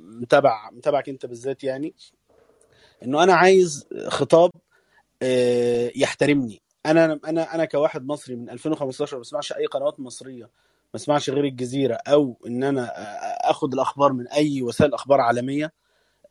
[0.05, 1.95] متابع متابعك أنت بالذات يعني
[3.05, 4.51] إنه أنا عايز خطاب
[5.23, 6.63] آه، يحترمني.
[6.87, 10.51] أنا أنا أنا كواحد مصري من 2015 ما بسمعش أي قنوات مصرية ما
[10.95, 15.73] بسمعش غير الجزيرة أو إن أنا آه، آخد الأخبار من أي وسائل أخبار عالمية.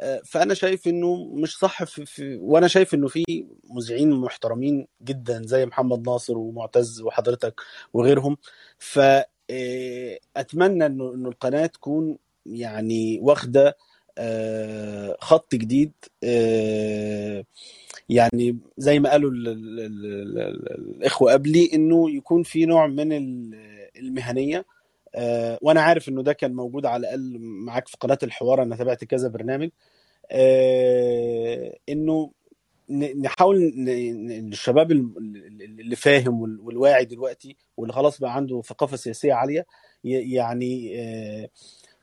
[0.02, 5.42] آه، فأنا شايف إنه مش صح في, في وأنا شايف إنه في مذيعين محترمين جدا
[5.46, 7.62] زي محمد ناصر ومعتز وحضرتك
[7.94, 8.38] وغيرهم.
[8.80, 9.00] ف
[9.50, 10.20] آه،
[10.88, 13.78] إنه القناة تكون يعني واخدة
[14.18, 15.92] آه، خط جديد
[16.24, 17.46] آه،
[18.10, 22.88] يعني زي ما قالوا ال ال ال ال ال الإخوة قبلي إنه يكون في نوع
[22.88, 23.56] من ال-
[23.98, 24.66] المهنية
[25.16, 29.04] آه، وأنا عارف إنه ده كان موجود على الأقل معاك في قناة الحوار أنا تابعت
[29.04, 29.70] كذا برنامج
[31.90, 32.32] إنه
[32.90, 33.74] نحاول
[34.32, 39.66] الشباب اللي فاهم وال- والواعي دلوقتي واللي خلاص بقى عنده ثقافة سياسية عالية
[40.04, 41.50] يعني آه،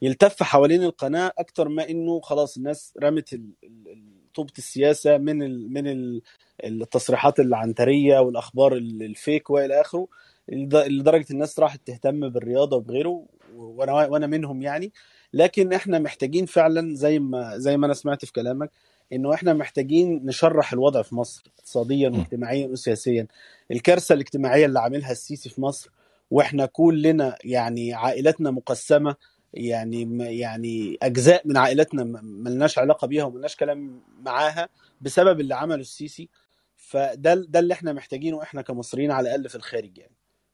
[0.03, 5.39] يلتف حوالين القناة أكتر ما إنه خلاص الناس رمت ال- ال- طوبة السياسة من
[5.73, 6.23] من ال
[6.65, 10.09] التصريحات العنترية والأخبار ال- الفيك وإلى آخره
[10.49, 13.27] لد- لدرجة الناس راحت تهتم بالرياضة وبغيره
[13.57, 14.93] وأنا وأنا منهم يعني.
[15.33, 18.71] لكن إحنا محتاجين فعلا زي ما زي ما أنا سمعت في كلامك
[19.13, 22.09] إنه إحنا محتاجين نشرح الوضع في مصر اقتصاديا.
[22.09, 23.27] واجتماعيا وسياسيا.
[23.71, 25.91] الكارثة الاجتماعية اللي عاملها السيسي في مصر
[26.31, 29.17] وإحنا كلنا يعني عائلاتنا مقسمة
[29.55, 34.69] يعني يعني أجزاء من عائلتنا م- ملناش علاقة بيها وملناش كلام معاها
[35.01, 36.29] بسبب اللي عمله السيسي.
[36.77, 40.13] فده ده اللي إحنا محتاجينه إحنا كمصريين على الأقل في الخارج يعني.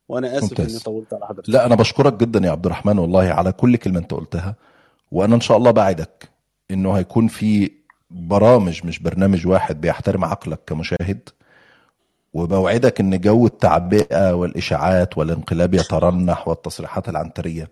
[0.09, 1.51] وأنا آسف إني طولت على حضرتك.
[1.51, 4.57] لا أنا بشكرك جدا يا عبد الرحمن والله على كل كلمة أنت قلتها.
[5.13, 6.29] وأنا إن شاء الله بعدك
[6.71, 7.71] إنه هيكون في
[8.11, 11.29] برامج مش برنامج واحد بيحترم عقلك كمشاهد؟
[12.35, 17.69] وبوعدك إن جو التعبئة والإشاعات والانقلاب يترنح والتصريحات العنترية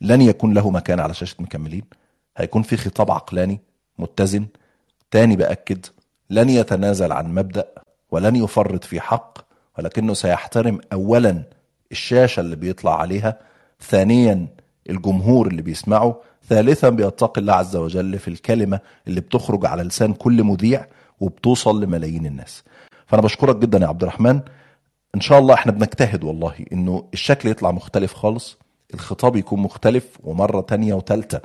[0.00, 1.82] لن يكون له مكان على شاشة مكملين؟
[2.36, 3.60] هيكون في خطاب عقلاني
[3.98, 4.46] متزن؟
[5.10, 5.86] تاني بأكد
[6.30, 7.64] لن يتنازل عن مبدأ
[8.10, 9.38] ولن يفرط في حق
[9.78, 11.42] ولكنه سيحترم اولا
[11.92, 13.38] الشاشة اللي بيطلع عليها
[13.80, 14.46] ثانيا
[14.90, 16.20] الجمهور اللي بيسمعه
[16.50, 20.86] ثالثا بيتقي الله عز وجل في الكلمة اللي بتخرج على لسان كل مذيع
[21.20, 22.64] وبتوصل لملايين الناس.
[23.06, 24.40] فأنا بشكرك جدا يا عبد الرحمن.
[25.14, 28.58] إن شاء الله إحنا بنجتهد والله إنه الشكل يطلع مختلف خالص
[28.94, 31.40] الخطاب يكون مختلف ومرة تانية وتالتة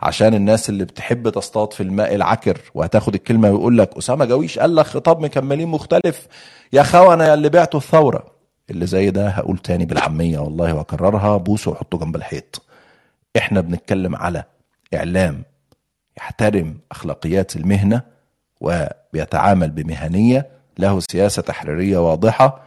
[0.00, 4.76] عشان الناس اللي بتحب تصطاد في الماء العكر وهتاخد الكلمة ويقول لك أسامة جويش قال
[4.76, 6.26] لك خطاب مكملين مختلف.
[6.72, 8.24] يا خونة اللي بعتوا الثورة
[8.70, 12.62] اللي زي ده هقول تاني بالعامية والله وأكررها بوسه وحطه جنب الحيط.
[13.38, 14.44] إحنا بنتكلم على
[14.94, 15.42] إعلام
[16.18, 18.02] يحترم أخلاقيات المهنة
[18.60, 20.46] وبيتعامل بمهنية
[20.78, 22.60] له سياسة تحريرية واضحة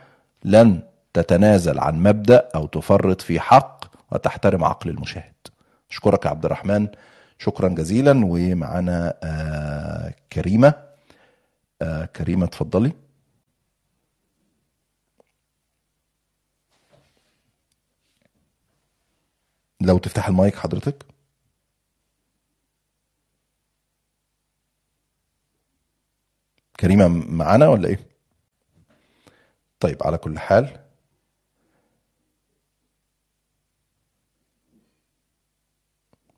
[0.43, 0.81] لن
[1.13, 5.33] تتنازل عن مبدأ أو تفرط في حق وتحترم عقل المشاهد.
[5.91, 6.87] أشكرك يا عبد الرحمن.
[7.39, 8.21] شكرا جزيلا.
[8.25, 10.73] ومعانا آه كريمة.
[11.81, 12.91] آه كريمة اتفضلي
[19.81, 21.05] لو تفتح المايك حضرتك.
[26.79, 27.99] كريمة معانا ولا إيه؟
[29.79, 30.69] طيب على كل حال.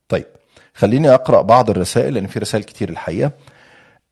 [0.10, 0.26] طيب
[0.74, 3.32] خليني أقرأ بعض الرسائل لأن في رسائل كتير الحقيقة.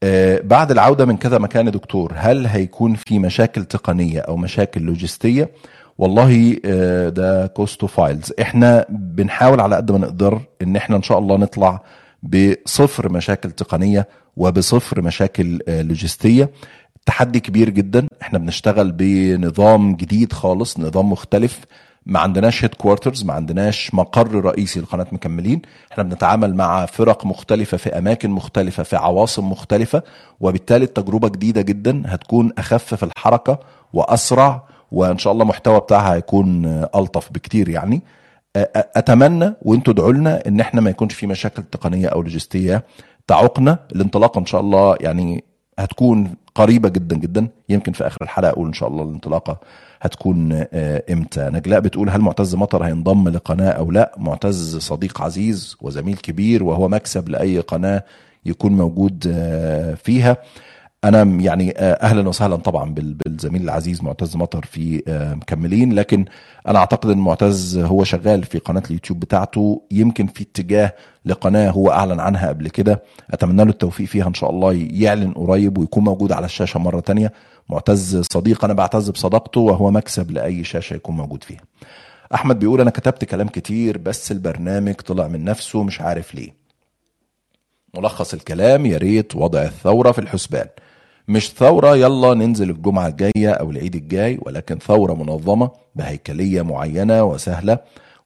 [0.04, 4.82] آه بعد العودة من كذا مكان يا دكتور هل هيكون في مشاكل تقنية أو مشاكل
[4.82, 5.50] لوجستية؟
[5.98, 11.20] والله آه ده كوستو فايلز إحنا بنحاول على قد ما نقدر إن إحنا إن شاء
[11.20, 11.82] الله نطلع
[12.24, 16.52] بصفر مشاكل تقنية وبصفر مشاكل آه لوجستية.
[17.06, 18.08] تحدي كبير جدا.
[18.22, 21.60] إحنا بنشتغل بنظام جديد خالص نظام مختلف.
[22.06, 25.62] ما عندناش headquarters ما عندناش مقر رئيسي لقناة مكملين.
[25.92, 30.04] إحنا بنتعامل مع فرق مختلفة في أماكن مختلفة في عواصم مختلفة.
[30.40, 32.04] وبالتالي التجربة جديدة جدا.
[32.06, 33.60] هتكون أخف في الحركة
[33.94, 36.66] وأسرع وإن شاء الله المحتوى بتاعها هيكون
[36.96, 38.02] ألطف بكتير يعني.
[38.76, 42.84] أتمنى وأنتوا ادعوا لنا إن إحنا ما يكونش في مشاكل تقنية أو لوجستية.
[43.28, 45.44] تعوقنا الانطلاقة إن شاء الله يعني
[45.80, 47.48] هتكون قريبة جدا جدا.
[47.70, 49.58] يمكن في آخر الحلقة أقول إن شاء الله الانطلاقة
[50.02, 50.66] هتكون
[51.12, 51.50] إمتى.
[51.54, 56.88] نجلاء بتقول هل معتز مطر هينضم لقناة أو لا؟ معتز صديق عزيز وزميل كبير وهو
[56.88, 58.04] مكسب لأي قناة
[58.46, 59.24] يكون موجود
[60.04, 60.38] فيها.
[61.04, 65.04] أنا يعني أهلا وسهلا طبعا بالزميل العزيز معتز مطر في
[65.42, 65.94] مكملين.
[65.94, 66.26] لكن
[66.68, 69.82] أنا أعتقد إن معتز هو شغال في قناة اليوتيوب بتاعته.
[69.92, 70.94] يمكن في اتجاه
[71.26, 73.04] لقناة هو أعلن عنها قبل كده.
[73.32, 74.88] أتمنى له التوفيق فيها إن شاء الله.
[74.92, 77.34] يعلن قريب ويكون موجود على الشاشة مرة تانية.
[77.70, 81.62] معتز صديق أنا بعتز بصداقته وهو مكسب لأي شاشة يكون موجود فيها.
[82.34, 86.62] أحمد بيقول أنا كتبت كلام كتير بس البرنامج طلع من نفسه مش عارف ليه.
[87.98, 90.68] ملخص الكلام يا ريت وضع الثورة في الحسبان.
[91.32, 97.78] مش ثورة يلا ننزل الجمعة الجاية أو العيد الجاي ولكن ثورة منظمة بهيكلية معينة وسهلة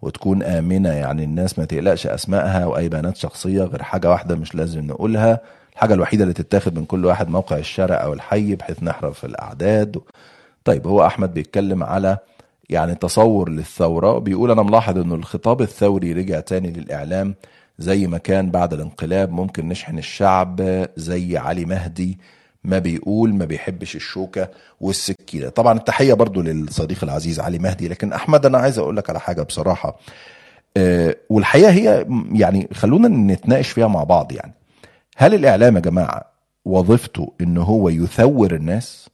[0.02, 0.90] وتكون آمنة.
[0.90, 5.42] يعني الناس ما تقلقش أسمائها أو أي بيانات شخصية غير حاجة واحدة مش لازم نقولها.
[5.74, 9.98] الحاجة الوحيدة اللي تتاخد من كل واحد موقع الشارع أو الحي بحيث نحرف الأعداد.
[10.64, 12.18] طيب هو أحمد بيتكلم على
[12.70, 14.20] يعني تصور للثورة.
[14.20, 17.36] بيقول أنا ملاحظ أنه الخطاب الثوري رجع تاني للإعلام
[17.80, 19.32] زي ما كان بعد الانقلاب.
[19.32, 22.18] ممكن نشحن الشعب زي علي مهدي
[22.66, 24.50] ما بيقول ما بيحبش الشوكة
[24.82, 25.50] والسكينة.
[25.50, 29.42] طبعا التحية برضو للصديق العزيز علي مهدي لكن أحمد أنا عايز أقول لك على حاجة
[29.42, 30.00] بصراحة.
[30.78, 34.54] أه والحقيقة هي يعني خلونا نتناقش فيها مع بعض يعني.
[35.18, 36.22] هل الإعلام يا جماعة
[36.66, 39.10] وظيفته إن هو يثور الناس؟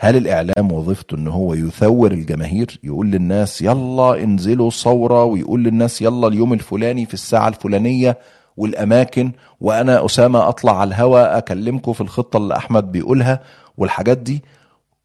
[0.00, 6.28] هل الإعلام وظيفته إن هو يثور الجماهير؟ يقول للناس يلا انزلوا ثوره ويقول للناس يلا
[6.28, 8.18] اليوم الفلاني في الساعة الفلانية
[8.58, 13.40] والأماكن وأنا أسامة أطلع على الهواء أكلمكم في الخطة اللي أحمد بيقولها
[13.76, 14.42] والحاجات دي.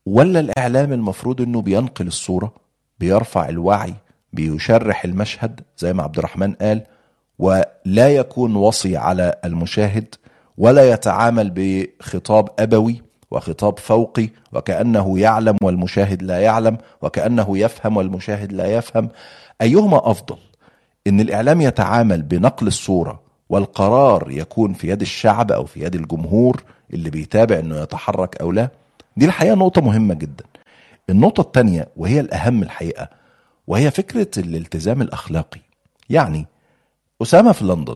[0.06, 2.54] ولا الإعلام المفروض إنه بينقل الصورة
[3.00, 3.94] بيرفع الوعي
[4.34, 6.82] بيشرح المشهد زي ما عبد الرحمن قال
[7.40, 10.16] ولا يكون وصي على المشاهد
[10.58, 13.02] ولا يتعامل بخطاب أبوي
[13.32, 19.10] وخطاب فوقي وكأنه يعلم والمشاهد لا يعلم وكأنه يفهم والمشاهد لا يفهم.
[19.62, 20.38] أيهما أفضل؟
[21.08, 23.23] إن الإعلام يتعامل بنقل الصورة
[23.54, 28.70] والقرار يكون في يد الشعب أو في يد الجمهور اللي بيتابع إنه يتحرك أو لا.
[29.18, 30.44] دي الحقيقة نقطة مهمة جدا.
[31.10, 33.10] النقطة الثانية وهي الأهم الحقيقة
[33.68, 35.60] وهي فكرة الالتزام الأخلاقي.
[36.10, 36.46] يعني
[37.22, 37.96] أسامة في لندن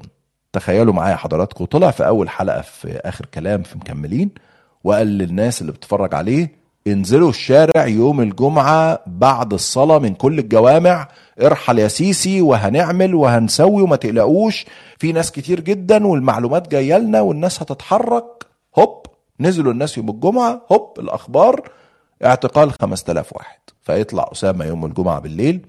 [0.54, 4.30] تخيلوا معايا حضراتكم طلع في أول حلقة في آخر كلام في مكملين
[4.84, 6.52] وقال للناس اللي بتتفرج عليه
[6.88, 11.08] انزلوا الشارع يوم الجمعة بعد الصلاة من كل الجوامع
[11.42, 14.66] ارحل يا سيسي وهنعمل وهنسوي وما تقلقوش.
[14.98, 18.46] في ناس كتير جدا والمعلومات جاية لنا والناس هتتحرك.
[18.80, 19.06] هوب
[19.40, 20.62] نزلوا الناس يوم الجمعة.
[20.72, 21.70] هوب الأخبار.
[22.26, 23.60] اعتقال 5000 واحد.
[23.82, 25.66] فيطلع أسامة يوم الجمعة بالليل.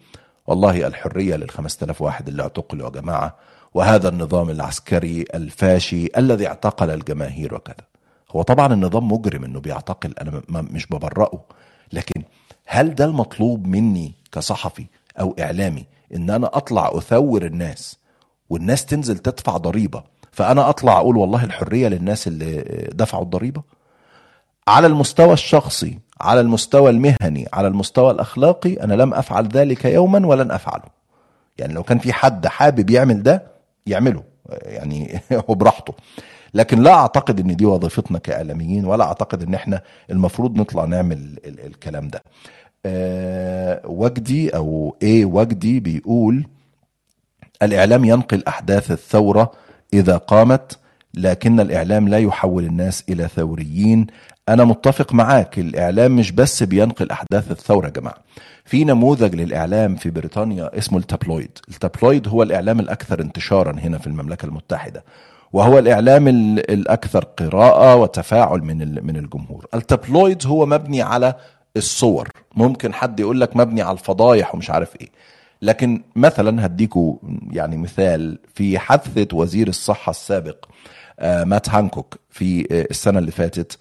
[0.46, 3.36] والله الحرية لل 5000 واحد اللي اعتقلوا يا جماعة.
[3.74, 7.86] وهذا النظام العسكري الفاشي الذي اعتقل الجماهير وكذا.
[8.30, 10.14] هو طبعا النظام مجرم إنه بيعتقل.
[10.20, 11.44] أنا مش ببرئه
[11.92, 12.22] لكن
[12.66, 14.86] هل ده المطلوب مني كصحفي؟
[15.20, 17.96] أو إعلامي إن أنا أطلع أثور الناس
[18.50, 20.02] والناس تنزل تدفع ضريبة
[20.32, 22.62] فأنا أطلع أقول والله الحرية للناس اللي
[22.94, 23.62] دفعوا الضريبة.
[24.68, 30.50] على المستوى الشخصي على المستوى المهني على المستوى الأخلاقي أنا لم أفعل ذلك يوما ولن
[30.50, 30.84] أفعله.
[31.58, 33.42] يعني لو كان في حد حابب يعمل ده
[33.86, 34.22] يعمله
[34.62, 35.94] يعني هو براحته.
[36.54, 41.66] لكن لا أعتقد إن دي وظيفتنا كإعلاميين ولا أعتقد إن إحنا المفروض نطلع نعمل ال-
[41.66, 42.22] الكلام ده.
[43.86, 46.46] وجدي أو إيه وجدي بيقول
[47.62, 49.52] الإعلام ينقل أحداث الثورة
[49.92, 50.78] إذا قامت
[51.14, 54.06] لكن الإعلام لا يحول الناس إلى ثوريين.
[54.48, 58.16] أنا متفق معاك الإعلام مش بس بينقل أحداث الثورة يا جماعة.
[58.64, 61.50] في نموذج للإعلام في بريطانيا اسمه التابلويد.
[61.68, 65.04] التابلويد هو الإعلام الأكثر انتشارا هنا في المملكة المتحدة
[65.52, 69.66] وهو الإعلام ال- الأكثر قراءة وتفاعل من من الجمهور.
[69.74, 71.34] ال tabloid هو مبني على
[71.78, 72.28] الصور.
[72.54, 75.08] ممكن حد يقول لك مبني على الفضايح ومش عارف إيه.
[75.62, 77.16] لكن مثلا هديكوا
[77.52, 80.64] يعني مثال في حادثة وزير الصحة السابق
[81.20, 83.78] آه، مات هانكوك في آه، السنة اللي فاتت.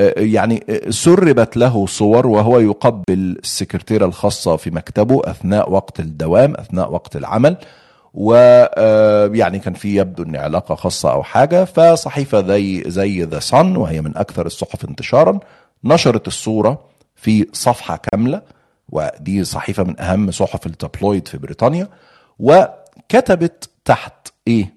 [0.00, 3.04] آه، يعني سربت له صور وهو يقبل
[3.44, 7.56] السكرتيرة الخاصة في مكتبه أثناء وقت الدوام أثناء وقت العمل.
[8.14, 11.64] ويعني كان في يبدو إن علاقة خاصة أو حاجة.
[11.64, 15.40] فصحيفة زي زي ذا صن وهي من أكثر الصحف انتشارا
[15.84, 16.78] نشرت الصورة
[17.26, 18.42] في صفحة كاملة
[18.88, 21.88] ودي صحيفة من أهم صحف ال tabloid في بريطانيا
[22.38, 24.74] وكتبت تحت إيه؟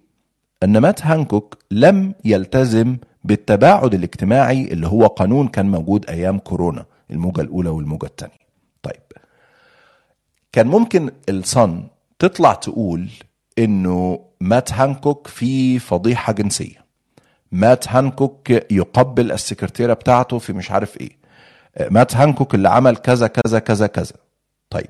[0.63, 7.41] أن مات هانكوك لم يلتزم بالتباعد الاجتماعي اللي هو قانون كان موجود أيام كورونا الموجة
[7.41, 8.39] الأولى والموجة الثانية
[8.83, 9.01] طيب
[10.51, 11.83] كان ممكن الصن
[12.19, 13.09] تطلع تقول
[13.59, 16.85] إنه مات هانكوك في فضيحة جنسية
[17.51, 21.18] مات هانكوك يقبل السكرتيرة بتاعته في مش عارف إيه.
[21.91, 24.15] مات هانكوك اللي عمل كذا كذا كذا كذا.
[24.69, 24.89] طيب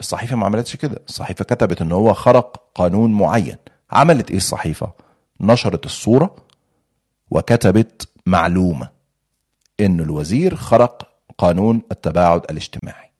[0.00, 1.02] الصحيفة ما عملتش كده.
[1.08, 3.56] الصحيفة كتبت إن هو خرق قانون معين.
[3.90, 4.92] عملت إيه الصحيفة؟
[5.40, 6.36] نشرت الصورة
[7.30, 8.88] وكتبت معلومة
[9.80, 13.10] إن الوزير خرق قانون التباعد الاجتماعي.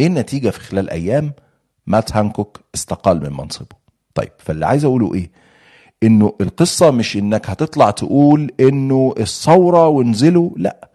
[0.00, 1.32] إيه النتيجة في خلال أيام
[1.86, 3.76] مات هانكوك؟ استقال من منصبه.
[4.14, 5.30] طيب فاللي عايز أقوله إيه؟
[6.02, 10.88] إنه القصة مش إنك هتطلع تقول إنه الثورة وانزلوا لأ.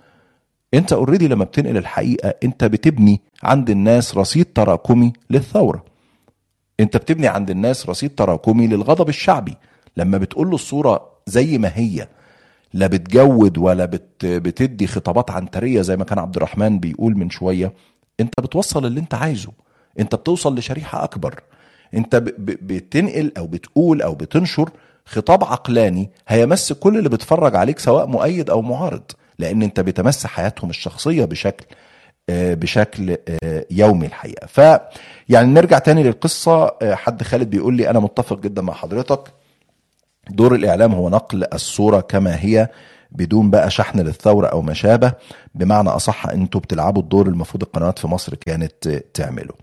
[0.73, 5.85] انت already لما بتنقل الحقيقة انت بتبني عند الناس رصيد تراكمي للثورة.
[6.79, 9.55] انت بتبني عند الناس رصيد تراكمي للغضب الشعبي.
[9.97, 12.07] لما بتقول له الصورة زي ما هي
[12.73, 17.73] لا بتجود ولا بت بتدي خطابات عنترية زي ما كان عبد الرحمن بيقول من شوية
[18.19, 19.51] انت بتوصل اللي انت عايزه.
[19.99, 21.43] انت بتوصل لشريحة أكبر.
[21.93, 24.69] انت بتنقل أو بتقول أو بتنشر
[25.05, 29.11] خطاب عقلاني هيمس كل اللي بيتفرج عليك سواء مؤيد أو معارض.
[29.39, 31.65] لأن أنت بتمس حياتهم الشخصية بشكل
[32.29, 34.47] آه، بشكل آه، يومي الحقيقة.
[34.47, 34.57] ف
[35.29, 39.19] يعني نرجع تاني للقصة آه، حد خالد بيقول لي أنا متفق جدا مع حضرتك.
[40.29, 42.69] دور الإعلام هو نقل الصورة كما هي
[43.11, 45.11] بدون بقى شحن للثورة أو ما شابه
[45.55, 49.53] بمعنى أصح أنتوا بتلعبوا الدور المفروض القنوات في مصر كانت تعمله.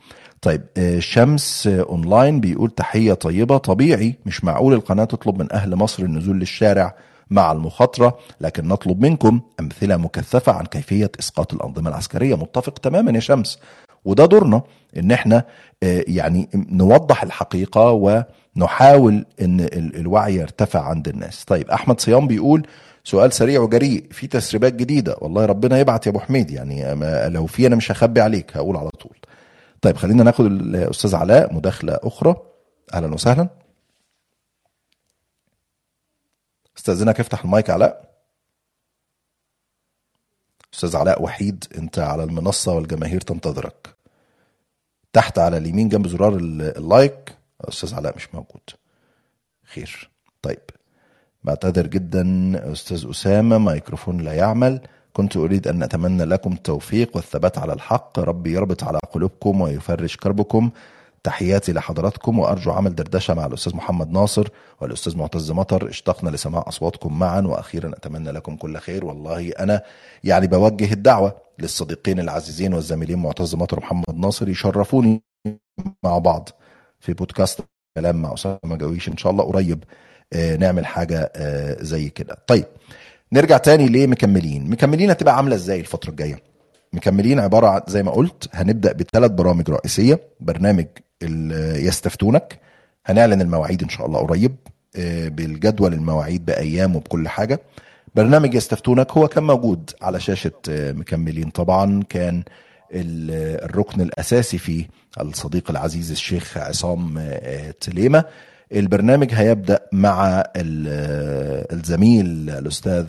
[0.42, 0.62] طيب
[0.98, 3.58] شمس أونلاين بيقول تحية طيبة.
[3.58, 6.94] طبيعي مش معقول القناة تطلب من أهل مصر النزول للشارع
[7.34, 12.34] مع المخاطرة لكن نطلب منكم أمثلة مكثفة عن كيفية إسقاط الأنظمة العسكرية.
[12.34, 13.58] متفق تماما يا شمس.
[14.04, 14.62] وده دورنا
[14.96, 15.44] إن إحنا
[15.82, 17.90] آه، يعني نوضح الحقيقة
[18.56, 21.44] ونحاول إن ال- الوعي يرتفع عند الناس.
[21.44, 22.66] طيب أحمد صيام بيقول
[23.04, 24.04] سؤال سريع وجريء.
[24.10, 25.16] في تسريبات جديدة.
[25.20, 26.50] والله ربنا يبعت يا أبو حميد.
[26.50, 26.94] يعني
[27.30, 28.56] لو في أنا مش هخبي عليك.
[28.56, 29.16] هقول على طول.
[29.82, 32.34] طيب خلينا ناخد الاستاذ علاء مداخلة أخرى.
[32.94, 33.48] أهلا وسهلا.
[36.84, 38.14] استاذنك افتح المايك علاء.
[40.74, 43.96] أستاذ علاء وحيد انت على المنصة والجماهير تنتظرك.
[45.12, 48.70] تحت على اليمين جنب زرار ال- ال like أستاذ علاء مش موجود.
[49.64, 50.10] خير.
[50.42, 50.60] طيب.
[51.44, 52.22] بعتذر جدا
[52.72, 54.80] أستاذ أسامة ميكروفون لا يعمل.
[55.12, 58.18] كنت أريد أن أتمنى لكم التوفيق والثبات على الحق.
[58.18, 60.70] ربي يربط على قلوبكم ويفرج كربكم.
[61.24, 64.48] تحياتي لحضراتكم وأرجو عمل دردشة مع الأستاذ محمد ناصر
[64.80, 65.88] والأستاذ معتز مطر.
[65.88, 69.04] اشتقنا لسماع أصواتكم معا وأخيرا أتمنى لكم كل خير.
[69.04, 69.82] والله أنا
[70.24, 75.22] يعني بوجه الدعوة للصديقين العزيزين والزميلين معتز مطر ومحمد ناصر يشرفوني
[76.04, 76.48] مع بعض
[77.00, 77.60] في بودكاست
[77.98, 79.84] كلام مع أسامة جويش إن شاء الله قريب
[80.32, 82.36] آه، نعمل حاجة آه، زي كده.
[82.46, 82.64] طيب
[83.32, 86.42] نرجع تاني لمكملين مكملين هتبقى عاملة إزاي الفترة الجاية؟
[86.92, 90.86] مكملين عبارة عن زي ما قلت هنبدأ بثلاث برامج رئيسية برنامج
[91.76, 92.58] يستفتونك.
[93.06, 94.56] هنعلن المواعيد إن شاء الله قريب.
[94.96, 97.60] آه، بالجدول المواعيد بأيام وبكل حاجة.
[98.14, 101.50] برنامج يستفتونك هو كان موجود على شاشة آه، مكملين.
[101.50, 102.42] طبعا كان
[102.92, 104.88] ال- الركن الأساسي فيه
[105.20, 108.24] الصديق العزيز الشيخ عصام آه، تليمة.
[108.72, 113.06] البرنامج هيبدأ مع ال- الزميل الأستاذ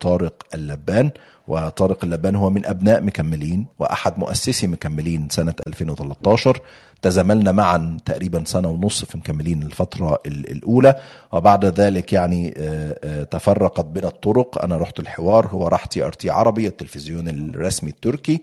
[0.00, 1.10] طارق اللبان.
[1.48, 6.60] وطارق اللبان هو من أبناء مكملين وأحد مؤسسي مكملين سنة 2013
[7.02, 10.94] تزاملنا معا تقريبا سنة ونص في مكملين الفترة ال- الأولى
[11.32, 14.62] وبعد ذلك يعني آه، آه، تفرقت بنا الطرق.
[14.62, 18.42] أنا رحت الحوار هو راح TRT عربي التلفزيون الرسمي التركي.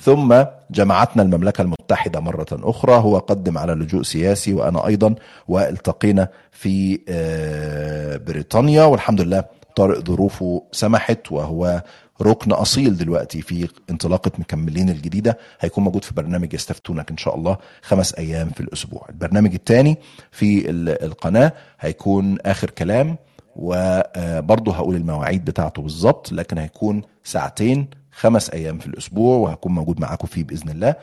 [0.00, 5.14] ثم جمعتنا المملكة المتحدة مرة أخرى هو قدم على لجوء سياسي وأنا أيضا
[5.48, 8.84] والتقينا في آه، بريطانيا.
[8.84, 9.44] والحمد لله
[9.76, 11.82] طارق ظروفه سمحت وهو
[12.22, 17.56] ركن أصيل دلوقتي في انطلاقة مكملين الجديدة هيكون موجود في برنامج يستفتونك إن شاء الله
[17.82, 19.06] خمس أيام في الأسبوع.
[19.08, 19.96] البرنامج الثاني
[20.30, 23.16] في ال- القناة هيكون آخر كلام
[23.56, 30.26] وبرضه هقول المواعيد بتاعته بالظبط لكن هيكون ساعتين خمس أيام في الأسبوع وهكون موجود معاكم
[30.26, 30.94] فيه بإذن الله.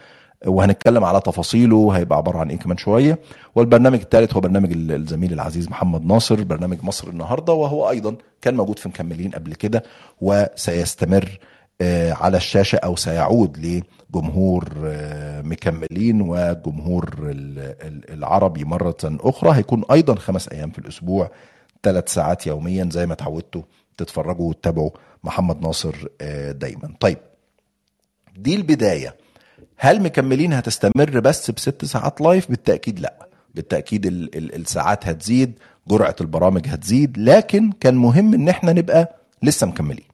[0.47, 3.19] وهنتكلم على تفاصيله هيبقى عبارة عن إيه كمان شوية.
[3.55, 8.55] والبرنامج الثالث هو برنامج ال- الزميل العزيز محمد ناصر برنامج مصر النهارده وهو أيضا كان
[8.55, 9.83] موجود في مكملين قبل كده
[10.21, 11.39] وسيستمر
[11.81, 13.81] آه، على الشاشة أو سيعود
[14.13, 19.57] لجمهور آه، مكملين وجمهور ال- ال- العربي مرة أخرى.
[19.57, 21.31] هيكون أيضا خمس أيام في الأسبوع
[21.83, 23.61] ثلاث ساعات يوميا زي ما اتعودتوا
[23.97, 24.89] تتفرجوا وتتابعوا
[25.23, 26.93] محمد ناصر آه، دايما.
[26.99, 27.17] طيب
[28.37, 29.15] دي البداية.
[29.77, 33.27] هل مكملين هتستمر بس بست ساعات لايف بالتأكيد لا.
[33.55, 35.53] بالتأكيد ال ال الساعات هتزيد
[35.87, 40.05] جرعة البرامج هتزيد لكن كان مهم إن إحنا نبقى لسه مكملين.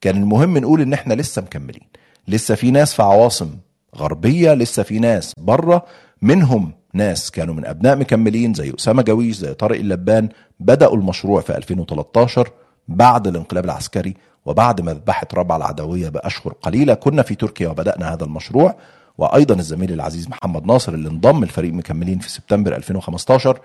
[0.00, 1.82] كان المهم نقول إن إحنا لسه مكملين.
[2.28, 3.50] لسه في ناس في عواصم
[3.96, 5.84] غربية لسه في ناس بره
[6.22, 10.28] منهم ناس كانوا من أبناء مكملين زي أسامة جويش زي طارق اللبان.
[10.60, 12.48] بدأوا المشروع في 2013
[12.88, 14.14] بعد الانقلاب العسكري
[14.46, 16.94] وبعد مذبحة ربع العدوية بأشهر قليلة.
[16.94, 18.76] كنا في تركيا وبدأنا هذا المشروع.
[19.20, 23.58] وأيضا الزميل العزيز محمد ناصر اللي انضم لفريق مكملين في سبتمبر 2015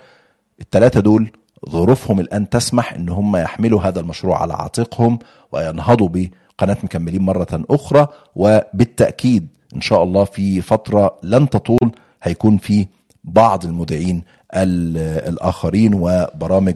[0.61, 1.31] الثلاثه دول
[1.69, 5.19] ظروفهم الآن تسمح إن هم يحملوا هذا المشروع على عاتقهم
[5.51, 11.91] وينهضوا بقناة مكملين مرة أخرى وبالتأكيد إن شاء الله في فترة لن تطول
[12.23, 12.87] هيكون في
[13.23, 14.23] بعض المذيعين
[14.55, 16.75] ال- الآخرين وبرامج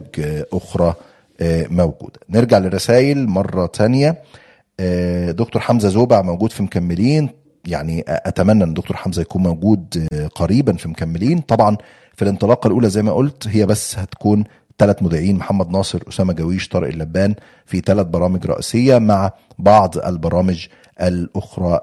[0.52, 0.94] أخرى
[1.40, 2.20] آه، موجودة.
[2.30, 4.22] نرجع للرسائل مرة تانية.
[4.80, 7.28] آه، دكتور حمزة زوبع موجود في مكملين.
[7.66, 11.38] يعني أتمنى أن دكتور حمزة يكون موجود آه، قريبا في مكملين.
[11.40, 11.76] طبعا
[12.16, 14.44] في الانطلاقة الأولى زي ما قلت هي بس هتكون
[14.78, 17.34] ثلاث مذيعين محمد ناصر أسامة جويش طارق اللبان
[17.66, 20.66] في ثلاث برامج رئيسية مع بعض البرامج
[21.02, 21.80] الأخرى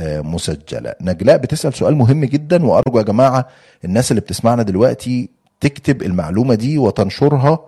[0.00, 0.94] المسجلة.
[1.00, 3.46] نجلاء بتسأل سؤال مهم جدا وأرجو يا جماعة
[3.84, 7.58] الناس اللي بتسمعنا دلوقتي تكتب المعلومة دي وتنشرها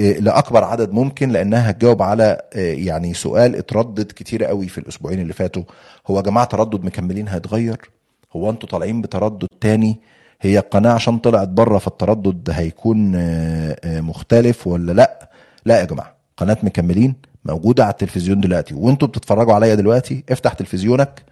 [0.00, 5.32] لأكبر عدد ممكن لأنها هتجاوب على آه، يعني سؤال اتردد كتير قوي في الأسبوعين اللي
[5.32, 5.62] فاتوا.
[6.06, 7.90] هو يا جماعة تردد مكملين هيتغير؟
[8.36, 10.00] هو أنتوا طالعين بتردد تاني؟
[10.40, 15.30] هي القناه عشان طلعت بره فالتردد هيكون آه، آه، مختلف ولا لأ؟
[15.64, 16.14] لأ يا جماعة.
[16.36, 18.74] قناة مكملين موجودة على التلفزيون دلوقتي.
[18.74, 21.22] وأنتوا بتتفرجوا عليا دلوقتي؟ افتح تلفزيونك.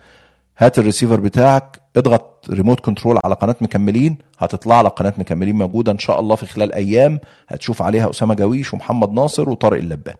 [0.58, 5.98] هات الريسيفر بتاعك اضغط ريموت كنترول على قناة مكملين هتطلع لك قناة مكملين موجودة إن
[5.98, 10.14] شاء الله في خلال أيام هتشوف عليها أسامة جويش ومحمد ناصر وطارق اللبان.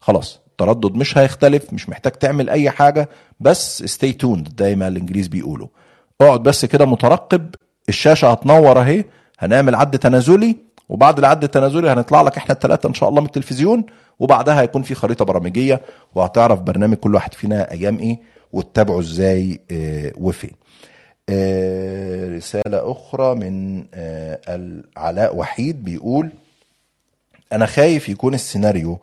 [0.00, 3.08] خلاص التردد مش هيختلف مش محتاج تعمل أي حاجة
[3.40, 5.66] بس stay tuned زي ما الإنجليز بيقولوا
[6.20, 7.54] اقعد بس كده مترقب
[7.88, 9.04] الشاشة هتنور أهي
[9.38, 10.56] هنعمل عد تنازلي
[10.88, 13.84] وبعد العد التنازلي هنطلع لك إحنا الثلاثه إن شاء الله من التلفزيون
[14.18, 15.80] وبعدها هيكون في خريطة برامجية
[16.14, 18.20] وهتعرف برنامج كل واحد فينا أيام إيه
[18.52, 20.50] وتتابعه إزاي آه وفين
[21.28, 26.30] آه رسالة أخرى من آه العلاء وحيد بيقول
[27.52, 28.98] أنا خايف يكون السيناريو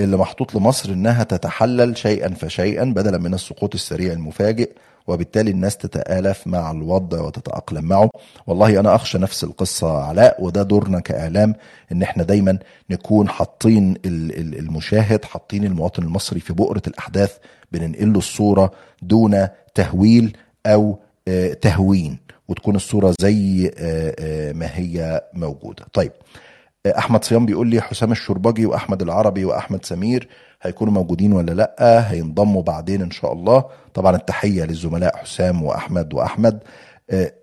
[0.00, 4.70] اللي محطوط لمصر إنها تتحلل شيئا فشيئا بدلا من السقوط السريع المفاجئ
[5.06, 8.10] وبالتالي الناس تتآلف مع الوضع وتتأقلم معه.
[8.46, 11.54] والله أنا أخشى نفس القصة علاء وده دورنا كإعلام
[11.92, 12.58] إن إحنا دايما
[12.90, 17.36] نكون حاطين المشاهد حاطين المواطن المصري في بؤرة الأحداث
[17.72, 20.36] بننقل له الصورة دون تهويل
[20.66, 20.98] أو
[21.60, 23.70] تهوين وتكون الصورة زي
[24.54, 25.84] ما هي موجودة.
[25.92, 26.12] طيب
[26.86, 30.28] أحمد صيام بيقول لي حسام الشربجي وأحمد العربي وأحمد سمير
[30.62, 33.64] هيكونوا موجودين ولا لأ؟ هينضموا بعدين إن شاء الله.
[33.94, 36.62] طبعا التحية للزملاء حسام وأحمد وأحمد.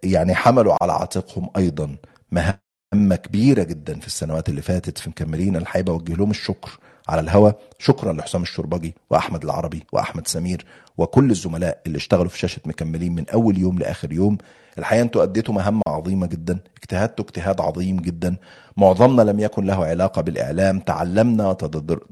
[0.04, 1.96] يعني حملوا على عاتقهم أيضا
[2.32, 6.80] مهمة كبيرة جدا في السنوات اللي فاتت في مكملين الحقيقة بوجه لهم الشكر
[7.10, 10.66] على الهوا شكرا لحسام الشربجي وأحمد العربي وأحمد سمير
[10.98, 14.38] وكل الزملاء اللي اشتغلوا في شاشة مكملين من أول يوم لآخر يوم.
[14.78, 18.36] الحقيقة أنتوا أديتوا مهمة عظيمة جدا اجتهدتوا اجتهاد عظيم جدا.
[18.78, 20.80] معظمنا لم يكن له علاقة بالإعلام.
[20.80, 21.54] تعلمنا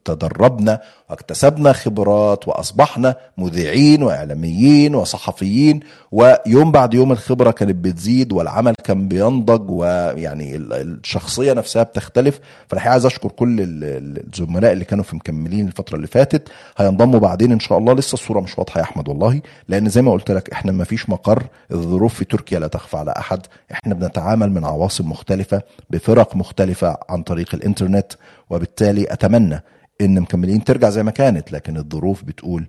[0.06, 5.80] تدربنا واكتسبنا خبرات وأصبحنا مذيعين وإعلاميين وصحفيين.
[6.12, 12.40] ويوم بعد يوم الخبرة كانت بتزيد والعمل كان بينضج ويعني الشخصية نفسها بتختلف.
[12.68, 16.50] فالحقيقة عايز أشكر كل الزملاء اللي كانوا في مكملين الفترة اللي فاتت.
[16.78, 17.94] هينضموا بعدين إن شاء الله.
[17.94, 19.42] لسه الصورة مش واضحة يا أحمد والله.
[19.68, 21.44] لأن زي ما قلت لك إحنا ما فيش مقر.
[21.72, 23.40] الظروف في تركيا لا تخفى على أحد.
[23.72, 28.14] إحنا بنتعامل من عواصم مختلفة بفرق مختلفة عن طريق الإنترنت
[28.50, 29.64] وبالتالي أتمنى
[30.02, 32.66] إن مكملين ترجع زي ما كانت لكن الظروف بتقول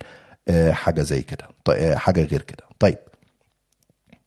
[0.70, 1.48] حاجة زي كده.
[1.96, 2.64] حاجة غير كده.
[2.78, 2.98] طيب.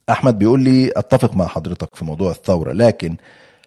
[0.09, 3.15] أحمد بيقول لي أتفق مع حضرتك في موضوع الثورة لكن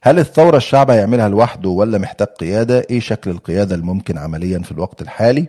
[0.02, 5.02] هل الثورة الشعب هيعملها لوحده ولا محتاج قيادة؟ إيه شكل القيادة الممكن عمليا في الوقت
[5.02, 5.48] الحالي؟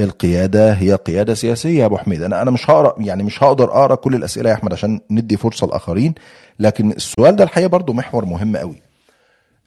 [0.00, 2.22] القيادة هي قيادة سياسية يا أبو حميد.
[2.22, 5.66] أنا أنا مش هقرأ يعني مش هقدر أقرأ كل الأسئلة يا أحمد عشان ندي فرصة
[5.66, 6.14] لاخرين
[6.58, 8.82] لكن السؤال ده الحقيقة برضو محور مهم قوي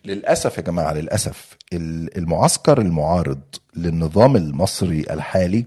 [0.08, 1.58] للأسف يا جماعة للأسف
[2.18, 3.40] المعسكر المعارض
[3.76, 5.66] للنظام المصري الحالي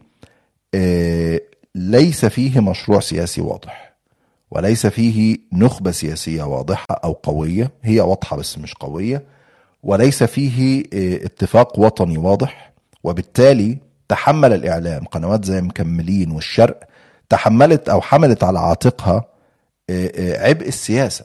[1.75, 3.95] ليس فيه مشروع سياسي واضح
[4.51, 9.23] وليس فيه نخبة سياسية واضحة أو قوية هي واضحة بس مش قوية
[9.83, 10.85] وليس فيه
[11.25, 12.73] اتفاق وطني واضح
[13.05, 13.79] وبالتالي
[14.09, 16.81] تحمل الإعلام قنوات زي مكملين والشرق
[17.29, 19.25] تحملت أو حملت على عاتقها
[20.39, 21.25] عبء السياسة.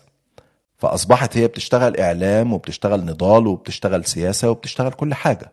[0.77, 5.51] فأصبحت هي بتشتغل إعلام وبتشتغل نضال وبتشتغل سياسة وبتشتغل كل حاجة.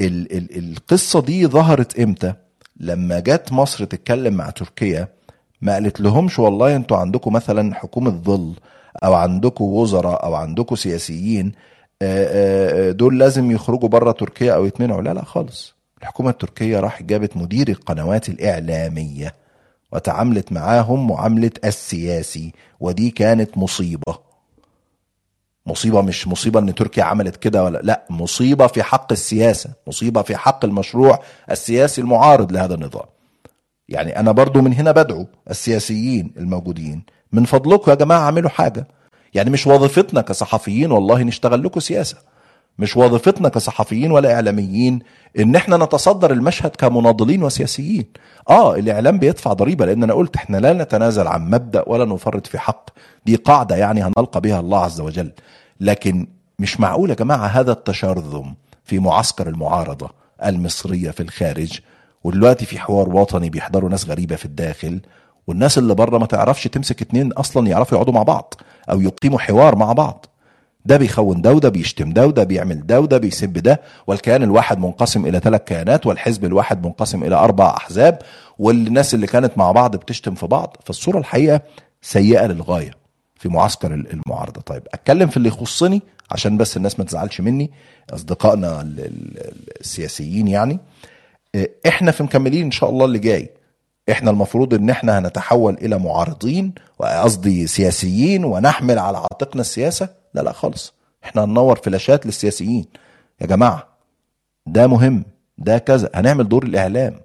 [0.00, 2.34] ال ال القصة دي ظهرت إمتى؟
[2.76, 5.08] لما جت مصر تتكلم مع تركيا
[5.62, 8.54] ما قالت لهمش والله أنتوا عندكم مثلا حكومة ظل
[9.04, 11.52] أو عندكم وزراء أو عندكم سياسيين
[12.90, 15.02] دول لازم يخرجوا بره تركيا أو يتمنعوا.
[15.02, 15.74] لا لا خالص.
[16.02, 19.34] الحكومة التركية راح جابت مدير القنوات الإعلامية.
[19.94, 24.18] وتعاملت معاهم معاملة السياسي ودي كانت مصيبة.
[25.66, 30.36] مصيبة مش مصيبة إن تركيا عملت كده ولا لأ مصيبة في حق السياسة مصيبة في
[30.36, 31.18] حق المشروع
[31.50, 33.06] السياسي المعارض لهذا النظام.
[33.88, 37.02] يعني أنا برضو من هنا بدعو السياسيين الموجودين.
[37.32, 38.86] من فضلكم يا جماعة اعملوا حاجة.
[39.34, 42.16] يعني مش وظيفتنا كصحفيين والله نشتغل لكم سياسة.
[42.78, 44.98] مش وظيفتنا كصحفيين ولا إعلاميين
[45.38, 48.04] إن إحنا نتصدر المشهد كمناضلين وسياسيين.
[48.50, 52.58] آه الإعلام بيدفع ضريبة لأن أنا قلت إحنا لا نتنازل عن مبدأ ولا نفرط في
[52.58, 52.90] حق.
[53.26, 55.32] دي قاعدة يعني هنلقى بها الله عز وجل.
[55.80, 56.26] لكن
[56.58, 58.54] مش معقول يا جماعة هذا التشرذم
[58.84, 60.10] في معسكر المعارضة
[60.44, 61.80] المصرية في الخارج
[62.24, 65.00] ودلوقتي في حوار وطني بيحضروا ناس غريبة في الداخل
[65.46, 68.54] والناس اللي بره ما تعرفش تمسك اتنين أصلا يعرفوا يقعدوا مع بعض
[68.90, 70.26] أو يقيموا حوار مع بعض.
[70.84, 75.26] ده بيخون ده وده بيشتم ده وده بيعمل ده وده بيسب ده والكيان الواحد منقسم
[75.26, 78.18] إلى ثلاث كيانات والحزب الواحد منقسم إلى أربع أحزاب
[78.58, 80.76] والناس اللي كانت مع بعض بتشتم في بعض.
[80.84, 81.60] فالصورة الحقيقة
[82.02, 82.90] سيئة للغاية
[83.36, 84.60] في معسكر المعارضة.
[84.60, 87.70] طيب أتكلم في اللي يخصني عشان بس الناس ما تزعلش مني
[88.10, 88.82] أصدقائنا
[89.80, 90.78] السياسيين يعني.
[91.86, 93.50] إحنا في مكملين إن شاء الله اللي جاي.
[94.10, 100.23] إحنا المفروض إن إحنا هنتحول إلى معارضين قصدي سياسيين ونحمل على عاتقنا السياسة.
[100.34, 100.94] لا لا خالص.
[101.24, 102.84] إحنا هننور فلاشات للسياسيين.
[103.40, 103.88] يا جماعة
[104.66, 105.24] ده مهم
[105.58, 106.10] ده كذا.
[106.14, 107.20] هنعمل دور الإعلام.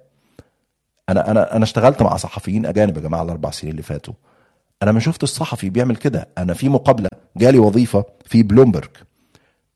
[1.08, 4.14] أنا أنا أنا اشتغلت مع صحفيين أجانب يا جماعة الأربع سنين اللي فاتوا.
[4.82, 6.28] أنا ما شفت الصحفي بيعمل كده.
[6.38, 8.90] أنا في مقابلة جالي وظيفة في بلومبرج.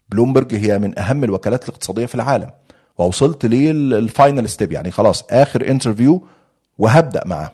[0.09, 2.51] بلومبرج هي من أهم الوكالات الاقتصادية في العالم.
[2.99, 6.27] ووصلت لل final step يعني خلاص آخر interview
[6.79, 7.53] وهبدأ معاه.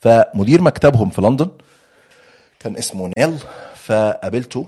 [0.00, 1.50] فمدير مكتبهم في لندن
[2.60, 3.38] كان اسمه نيل.
[3.90, 4.66] فقابلته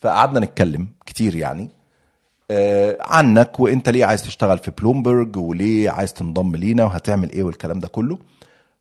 [0.00, 1.68] فقعدنا نتكلم كتير يعني.
[2.50, 7.78] آه، عنك وانت ليه عايز تشتغل في بلومبرج وليه عايز تنضم لينا وهتعمل إيه والكلام
[7.78, 8.18] ده كله.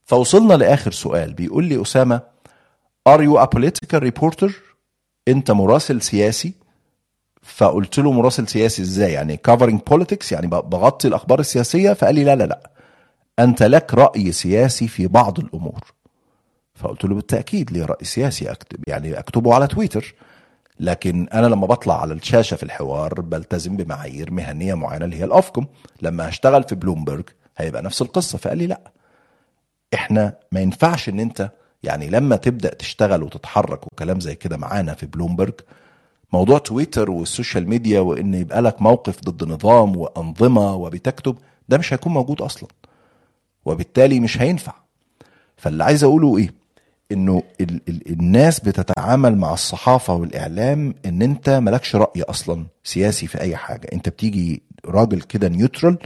[0.05, 2.21] فوصلنا لآخر سؤال بيقول لي أسامة
[3.09, 4.51] are you a political reporter?
[5.27, 6.53] أنت مراسل سياسي.
[7.41, 12.35] فقلت له مراسل سياسي إزاي؟ يعني covering politics يعني بغطي الأخبار السياسية؟ فقال لي لا
[12.35, 12.69] لا لا.
[13.39, 15.79] أنت لك رأي سياسي في بعض الأمور.
[16.81, 20.15] فقلت له بالتأكيد لي رأي سياسي أكتب يعني أكتبه على تويتر.
[20.79, 25.65] لكن أنا لما بطلع على الشاشة في الحوار بلتزم بمعايير مهنية معينة اللي هي الأفكم.
[26.01, 27.23] لما هشتغل في بلومبرج
[27.57, 28.81] هيبقى نفس القصة فقال لي لا.
[29.93, 31.51] إحنا ما ينفعش إن أنت
[31.83, 35.53] يعني لما تبدأ تشتغل وتتحرك وكلام زي كده معانا في بلومبرج
[36.33, 41.37] موضوع تويتر وال social media وإن يبقى لك موقف ضد نظام وأنظمة وبتكتب
[41.69, 42.69] ده مش هيكون موجود أصلا.
[43.65, 44.73] وبالتالي مش هينفع.
[45.57, 46.60] فاللي عايز أقوله إيه؟
[47.11, 53.41] إنه ال ال الناس بتتعامل مع الصحافة والإعلام إن أنت مالكش رأي أصلا سياسي في
[53.41, 53.87] أي حاجة.
[53.93, 55.97] أنت بتيجي راجل كده neutral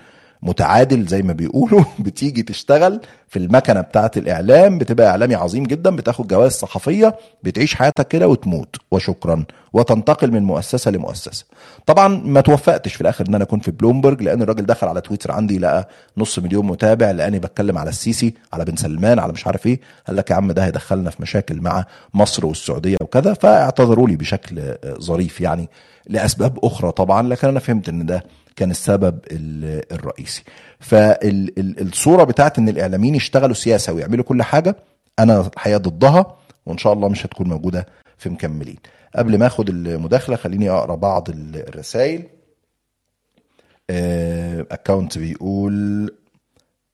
[0.41, 1.83] متعادل زي ما بيقولوا.
[1.99, 8.07] بتيجي تشتغل في المكنة بتاعة الإعلام بتبقى إعلامي عظيم جدا بتاخد جوائز صحفية بتعيش حياتك
[8.07, 8.75] كده وتموت.
[8.91, 9.45] وشكرا.
[9.73, 11.45] وتنتقل من مؤسسة لمؤسسة.
[11.85, 15.31] طبعا ما توفقتش في الآخر إن أنا أكون في بلومبرج لأن الراجل دخل على تويتر
[15.31, 19.65] عندي لقى نص مليون متابع لأني بتكلم على السيسي على بن سلمان على مش عارف
[19.67, 19.79] إيه.
[20.07, 23.33] قال لك يا عم ده هيدخلنا في مشاكل مع مصر والسعودية وكذا.
[23.33, 25.69] فاعتذروا لي بشكل ظريف يعني
[26.07, 28.23] لأسباب أخرى طبعا لكن أنا فهمت إن ده
[28.55, 29.19] كان السبب
[29.91, 30.43] الرئيسي.
[30.79, 34.75] فالصوره بتاعت إن الإعلاميين يشتغلوا سياسة ويعملوا كل حاجة
[35.19, 37.85] أنا الحقيقة ضدها وإن شاء الله مش هتكون موجودة
[38.17, 38.77] في مكملين.
[39.15, 42.23] قبل ما آخد المداخلة خليني أقرأ بعض الرسائل.
[44.71, 46.11] اكونت بيقول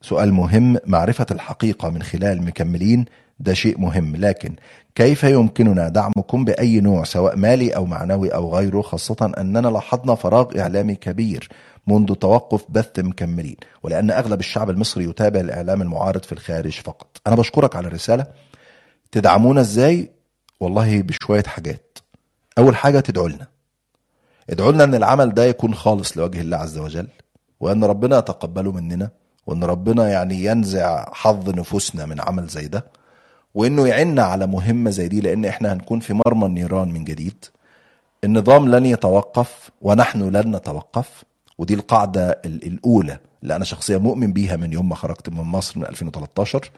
[0.01, 3.05] سؤال مهم معرفة الحقيقة من خلال مكملين
[3.39, 4.55] ده شيء مهم لكن
[4.95, 10.59] كيف يمكننا دعمكم بأي نوع سواء مالي أو معنوي أو غيره خاصة أننا لاحظنا فراغ
[10.59, 11.49] إعلامي كبير
[11.87, 17.07] منذ توقف بث مكملين ولأن أغلب الشعب المصري يتابع الإعلام المعارض في الخارج فقط.
[17.27, 18.25] أنا بشكرك على الرسالة.
[19.11, 20.11] تدعمونا إزاي؟
[20.59, 21.97] والله بشوية حاجات.
[22.57, 23.47] أول حاجة تدعوا لنا.
[24.49, 27.07] ادعوا لنا أن العمل ده يكون خالص لوجه الله عز وجل
[27.59, 29.09] وأن ربنا يتقبله مننا
[29.47, 32.85] وأن ربنا يعني ينزع حظ نفوسنا من عمل زي ده.
[33.55, 37.45] وإنه يعنا على مهمة زي دي لأن إحنا هنكون في مرمى النيران من جديد.
[38.23, 41.23] النظام لن يتوقف ونحن لن نتوقف
[41.57, 45.85] ودي القاعدة الأولى اللي أنا شخصيا مؤمن بيها من يوم ما خرجت من مصر من
[45.85, 46.69] 2013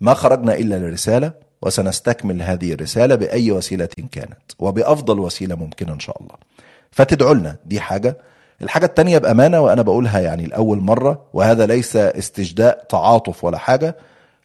[0.00, 6.22] ما خرجنا إلا لرسالة وسنستكمل هذه الرسالة بأي وسيلة كانت وبأفضل وسيلة ممكنة إن شاء
[6.22, 6.34] الله.
[6.90, 8.16] فتدعوا لنا دي حاجة.
[8.62, 13.96] الحاجة التانية بأمانة وأنا بقولها يعني لأول مرة وهذا ليس استجداء تعاطف ولا حاجة.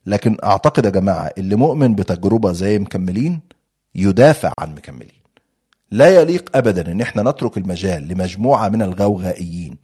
[0.05, 3.39] لكن أعتقد يا جماعة اللي مؤمن بتجربة زي مكملين
[3.95, 5.23] يدافع عن مكملين.
[5.91, 9.77] لا يليق ابدا إن إحنا نترك المجال لمجموعة من الغوغائيين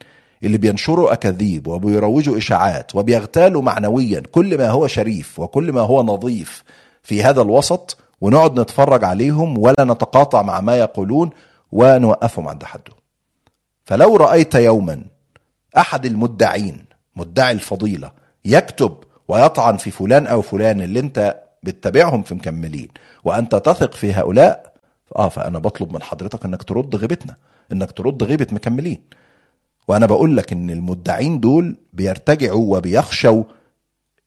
[0.44, 6.64] اللي بينشروا أكاذيب وبيروجوا إشاعات وبيغتالوا معنويا كل ما هو شريف وكل ما هو نظيف
[7.04, 11.30] في هذا الوسط ونقعد نتفرج عليهم ولا نتقاطع مع ما يقولون
[11.72, 12.98] ونوقفهم عند حدهم
[13.86, 15.04] فلو رأيت يوما
[15.78, 18.12] أحد المدعين مدعي الفضيلة
[18.46, 18.98] يكتب
[19.30, 22.88] ويطعن في فلان أو فلان اللي أنت بتتابعهم في مكملين.
[23.24, 24.74] وأنت تثق في هؤلاء
[25.16, 27.36] آه فأنا بطلب من حضرتك إنك ترد غيبتنا
[27.72, 29.02] إنك ترد غيبة مكملين.
[29.88, 33.44] وأنا بقول لك إن المدعين دول بيرتجعوا وبيخشوا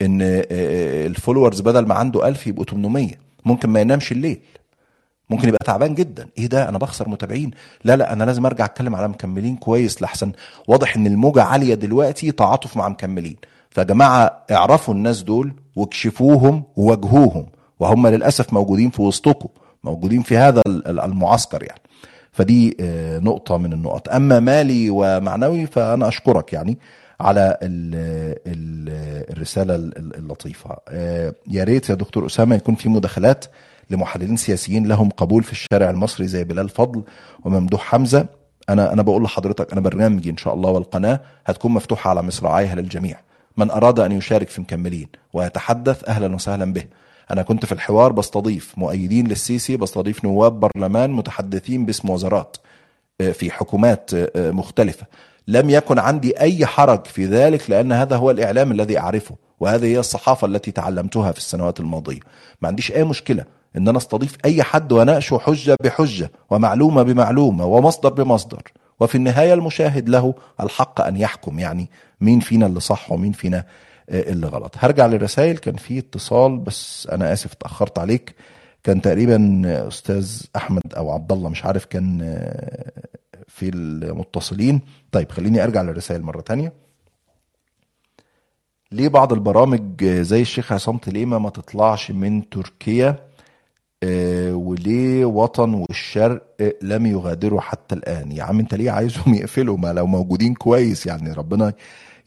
[0.03, 3.11] إن الفولورز بدل ما عنده ألف يبقوا 800
[3.45, 4.41] ممكن ما ينامش الليل.
[5.31, 6.29] ممكن يبقى تعبان جدا.
[6.39, 7.51] إيه ده؟ أنا بخسر متابعين.
[7.85, 10.33] لا لا أنا لازم أرجع أتكلم على مكملين كويس لحسن.
[10.69, 13.37] واضح إن الموجة عالية دلوقتي تعاطف مع مكملين.
[13.73, 17.47] فيا جماعة اعرفوا الناس دول واكشفوهم وواجهوهم
[17.81, 19.49] وهم للأسف موجودين في وسطكم
[19.85, 21.81] موجودين في هذا المعسكر يعني.
[22.33, 22.77] فدي
[23.23, 24.09] نقطة من النقط.
[24.09, 26.79] أما مالي ومعنوي فأنا أشكرك يعني
[27.20, 27.95] على ال
[28.47, 28.89] ال
[29.31, 30.77] الرسالة اللطيفة.
[31.49, 33.45] يا ريت يا دكتور أسامة يكون في مداخلات
[33.91, 37.03] لمحللين سياسيين لهم قبول في الشارع المصري زي بلال فضل
[37.45, 38.27] وممدوح حمزة.
[38.68, 43.16] أنا أنا بقول لحضرتك أنا برنامجي إن شاء الله والقناة هتكون مفتوحة على مصراعيها للجميع.
[43.57, 46.85] من أراد أن يشارك في مكملين ويتحدث أهلا وسهلا به.
[47.31, 52.57] أنا كنت في الحوار بستضيف مؤيدين للسيسي بستضيف نواب برلمان متحدثين باسم وزارات
[53.33, 55.07] في حكومات مختلفة.
[55.49, 59.99] لم يكن عندي أي حرج في ذلك لأن هذا هو الإعلام الذي أعرفه وهذه هي
[59.99, 62.21] الصحافة التي تعلمتها في السنوات الماضية.
[62.63, 63.45] ما عنديش أي مشكلة
[63.77, 68.63] إن أنا أستضيف أي حد وأناقشه حجة بحجة ومعلومة بمعلومة ومصدر بمصدر.
[69.01, 71.90] وفي النهاية المشاهد له الحق أن يحكم يعني
[72.20, 73.64] مين فينا اللي صح ومين فينا
[74.11, 74.74] آه، اللي غلط.
[74.78, 75.59] هرجع للرسائل.
[75.59, 78.34] كان في اتصال بس أنا آسف اتاخرت عليك.
[78.84, 82.93] كان تقريبا أستاذ أحمد أو عبد الله مش عارف كان آه،
[83.49, 84.80] في المتصلين.
[85.12, 86.72] طيب خليني أرجع للرسائل مرة تانية.
[88.93, 93.32] ليه بعض البرامج آه، زي الشيخ عصام تليمة ما تطلعش من تركيا؟ آه،
[94.53, 99.93] وليه وطن والشرق آه، لم يغادروا حتى الآن؟ يا عم انت ليه عايزهم يقفلوا؟ ما
[99.93, 101.73] لو موجودين كويس يعني ربنا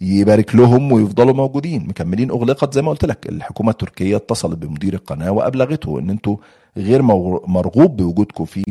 [0.02, 1.88] يبارك لهم ويفضلوا موجودين.
[1.88, 3.30] مكملين أغلقت زي ما قلت لك.
[3.30, 6.38] الحكومة التركية اتصلت بمدير القناة وأبلغته إن أنتوا
[6.78, 7.02] غير
[7.48, 8.64] مرغوب بوجودكم في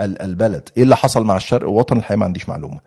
[0.00, 0.68] ال- البلد.
[0.76, 2.80] إيه اللي حصل مع الشرق وطن الحقيقة؟ ما عنديش معلومة.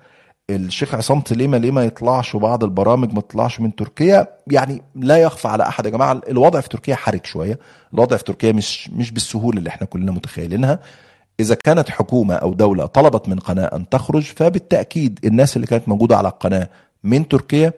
[0.50, 5.48] الشيخ عصام تليمة ليه ما يطلعش وبعض البرامج ما تطلعش من تركيا؟ يعني لا يخفى
[5.48, 7.60] على أحد يا جماعة الوضع في تركيا حرج شوية.
[7.94, 10.80] الوضع في تركيا مش مش بالسهولة اللي إحنا كلنا متخيلينها.
[11.40, 16.18] إذا كانت حكومة أو دولة طلبت من قناة أن تخرج فبالتأكيد الناس اللي كانت موجودة
[16.18, 16.70] على القناه
[17.04, 17.74] من تركيا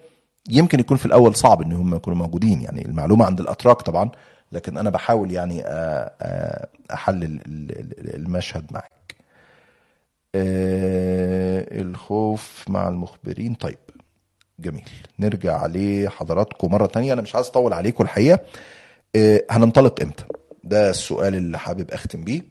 [0.49, 2.61] يمكن يكون في الأول صعب إن هم يكونوا موجودين.
[2.61, 4.09] يعني المعلومة عند الأتراك طبعا
[4.51, 8.91] لكن أنا بحاول يعني آه، آه، أحلل ال- ال- المشهد معاك
[10.36, 13.53] آه، الخوف مع المخبرين.
[13.53, 13.77] طيب
[14.59, 14.89] جميل.
[15.19, 17.13] نرجع لحضراتكم مرة تانية.
[17.13, 18.39] أنا مش عايز أطول عليكم الحقيقة.
[19.15, 20.23] آه، هننطلق إمتى؟
[20.63, 22.41] ده السؤال اللي حابب أختم بيه.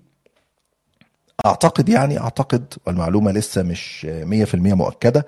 [1.47, 5.27] أعتقد يعني أعتقد والمعلومة لسه مش آه، 100% مؤكدة.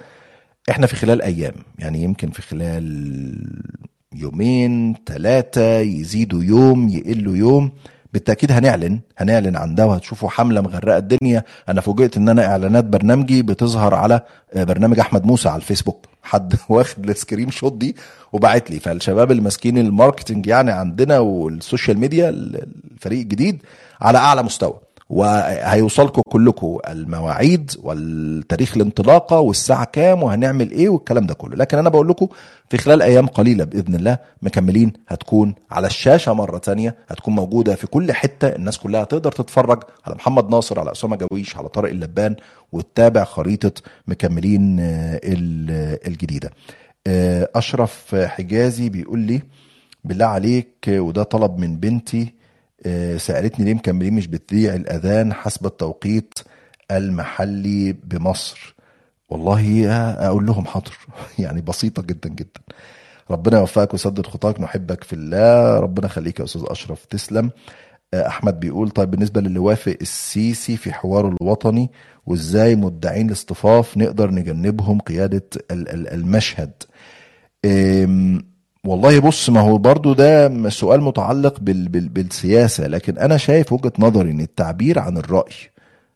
[0.70, 3.62] إحنا في خلال أيام يعني يمكن في خلال
[4.14, 7.72] يومين ثلاثة يزيدوا يوم يقلوا يوم.
[8.12, 11.44] بالتأكيد هنعلن هنعلن عن ده وهتشوفوا حملة مغرقة الدنيا.
[11.68, 14.20] أنا فوجئت إن أنا إعلانات برنامجي بتظهر على
[14.54, 16.06] آه، برنامج أحمد موسى على الفيسبوك.
[16.22, 17.96] حد واخد ال screenshot دي
[18.32, 18.80] وبعت لي.
[18.80, 23.62] فالشباب الماسكين ال marketing يعني عندنا وال social media الفريق الجديد
[24.00, 24.80] على أعلى مستوى.
[25.10, 31.56] وهيوصلكم كلكم المواعيد والتاريخ الانطلاقة والساعة كام وهنعمل إيه والكلام ده كله.
[31.56, 32.28] لكن أنا بقول لكم
[32.70, 37.86] في خلال أيام قليلة بإذن الله مكملين هتكون على الشاشة مرة تانية هتكون موجودة في
[37.86, 42.36] كل حتة الناس كلها تقدر تتفرج على محمد ناصر على أسامة جويش على طارق اللبان
[42.72, 43.72] وتتابع خريطة
[44.08, 46.50] مكملين آه، ال- الجديدة.
[47.06, 49.42] آه، أشرف حجازي بيقول لي
[50.04, 52.39] بالله عليك وده طلب من بنتي
[52.86, 56.34] آه، سألتني ليه مكملين مش بتذيع الأذان حسب التوقيت
[56.90, 58.74] المحلي بمصر.
[59.28, 59.90] والله
[60.26, 60.98] أقول لهم حاضر.
[61.38, 62.60] يعني بسيطة جدا جدا.
[63.30, 65.80] ربنا يوفقك ويسدد خطاك نحبك في الله.
[65.80, 67.04] ربنا يخليك يا أستاذ أشرف.
[67.04, 67.50] تسلم.
[68.14, 71.90] آه، أحمد بيقول طيب بالنسبة للي وافق السيسي في حواره الوطني
[72.26, 74.98] وإزاي مدعين الاصطفاف نقدر نجنبهم
[75.88, 76.72] ال- المشهد؟
[78.86, 83.92] والله بص ما هو برضو ده سؤال متعلق بال بال بالسياسة لكن أنا شايف وجهة
[83.98, 85.52] نظري إن التعبير عن الرأي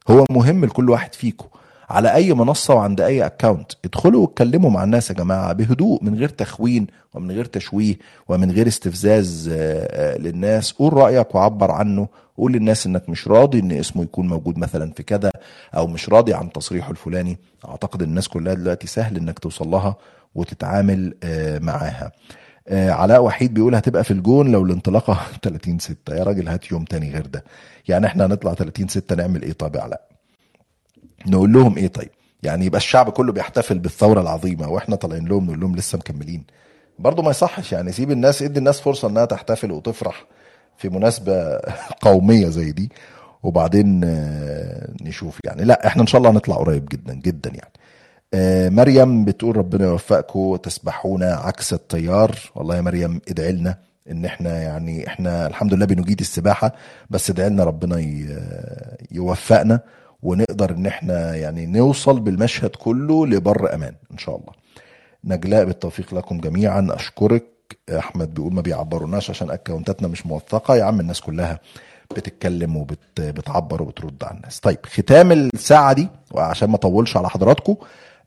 [0.08, 1.46] هو مهم لكل واحد فيكم
[1.90, 6.28] على أي منصة وعند أي أكاونت ادخلوا واتكلموا مع الناس يا جماعة بهدوء من غير
[6.28, 7.94] تخوين ومن غير تشويه
[8.28, 9.54] ومن غير استفزاز آه،
[10.14, 10.72] آه، للناس.
[10.72, 12.08] قول رأيك وعبر عنه
[12.38, 15.30] قول للناس إنك مش راضي إن اسمه يكون موجود مثلا في كذا
[15.76, 17.38] أو مش راضي عن تصريحه الفلاني.
[17.68, 19.96] أعتقد الناس كلها دلوقتي سهل إنك توصل لها
[20.34, 22.12] وتتعامل آه، معاها.
[22.72, 27.10] علاء وحيد بيقول هتبقى في الجون لو الانطلاقة 30 6 يا راجل هات يوم تاني
[27.12, 27.44] غير ده.
[27.88, 30.08] يعني إحنا هنطلع 30 6 نعمل إيه؟ طيب يا علاء
[31.26, 32.10] نقول لهم إيه طيب؟
[32.42, 36.44] يعني يبقى الشعب كله بيحتفل بالثورة العظيمة وإحنا طالعين لهم نقول لهم لسه مكملين.
[36.98, 40.24] برضه ما يصحش يعني سيب الناس ادي الناس فرصة انها تحتفل وتفرح
[40.78, 41.58] في مناسبة
[42.06, 42.90] قومية زي دي.
[43.42, 45.64] وبعدين آه، نشوف يعني.
[45.64, 47.72] لا إحنا ان شاء الله هنطلع قريب جدا جدا يعني.
[47.72, 47.83] آه،
[48.68, 52.38] مريم بتقول ربنا يوفقكم تسبحون عكس التيار.
[52.54, 53.78] والله يا مريم ادعي لنا
[54.10, 56.72] ان إحنا يعني إحنا الحمد لله بنجيد السباحة
[57.10, 57.96] بس ادعي لنا ربنا
[59.12, 59.80] يوفقنا
[60.22, 64.52] ونقدر ان إحنا يعني نوصل بالمشهد كله لبر أمان ان شاء الله.
[65.24, 66.86] نجلاء بالتوفيق لكم جميعا.
[66.90, 67.44] أشكرك.
[67.98, 70.76] أحمد بيقول ما بيعبروناش عشان أكونتاتنا مش موثقة.
[70.76, 71.60] يا عم الناس كلها
[72.16, 74.60] بتتكلم وبتعبر وبترد على الناس.
[74.60, 77.76] طيب ختام الساعة دي وعشان ما أطولش على حضراتكم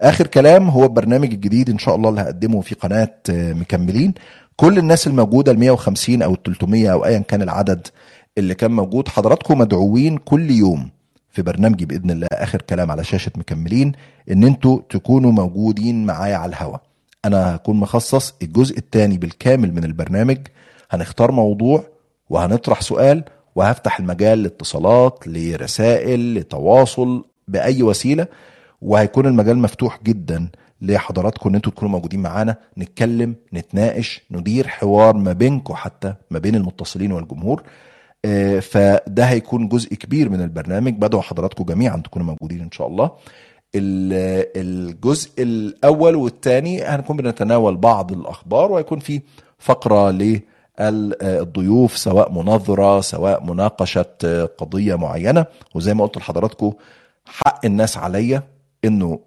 [0.01, 4.13] آخر كلام هو البرنامج الجديد إن شاء الله اللي هقدمه في قناة آه، مكملين.
[4.55, 7.87] كل الناس الموجودة ال 150 أو ال 300 أو ايا كان العدد
[8.37, 10.89] اللي كان موجود حضراتكم مدعوين كل يوم
[11.31, 13.91] في برنامجي بإذن الله آخر كلام على شاشة مكملين
[14.31, 16.77] إن أنتوا تكونوا موجودين معايا على الهوا.
[17.25, 20.37] أنا هكون مخصص الجزء الثاني بالكامل من البرنامج.
[20.91, 21.83] هنختار موضوع
[22.29, 23.23] وهنطرح سؤال
[23.55, 28.27] وهفتح المجال لاتصالات لرسائل لتواصل بأي وسيلة.
[28.81, 30.47] وهيكون المجال مفتوح جدا
[30.81, 36.55] لحضراتكم ان أنتوا تكونوا موجودين معانا نتكلم نتناقش ندير حوار ما بينكم حتى ما بين
[36.55, 37.63] المتصلين والجمهور.
[38.25, 40.93] آه، فده هيكون جزء كبير من البرنامج.
[40.93, 43.05] بدعو حضراتكم جميعا تكونوا موجودين إن شاء الله.
[43.75, 49.21] ال- الجزء الأول والثاني هنكون بنتناول بعض الأخبار وهيكون في
[49.59, 55.45] فقرة للضيوف سواء مناظرة سواء مناقشة قضية معينة.
[55.75, 56.73] وزي ما قلت لحضراتكم
[57.25, 58.43] حق الناس عليا.
[58.87, 59.19] إنه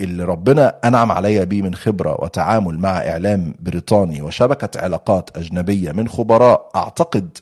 [0.00, 6.08] اللي ربنا أنعم عليا بيه من خبرة وتعامل مع إعلام بريطاني وشبكة علاقات أجنبية من
[6.08, 7.38] خبراء أعتقد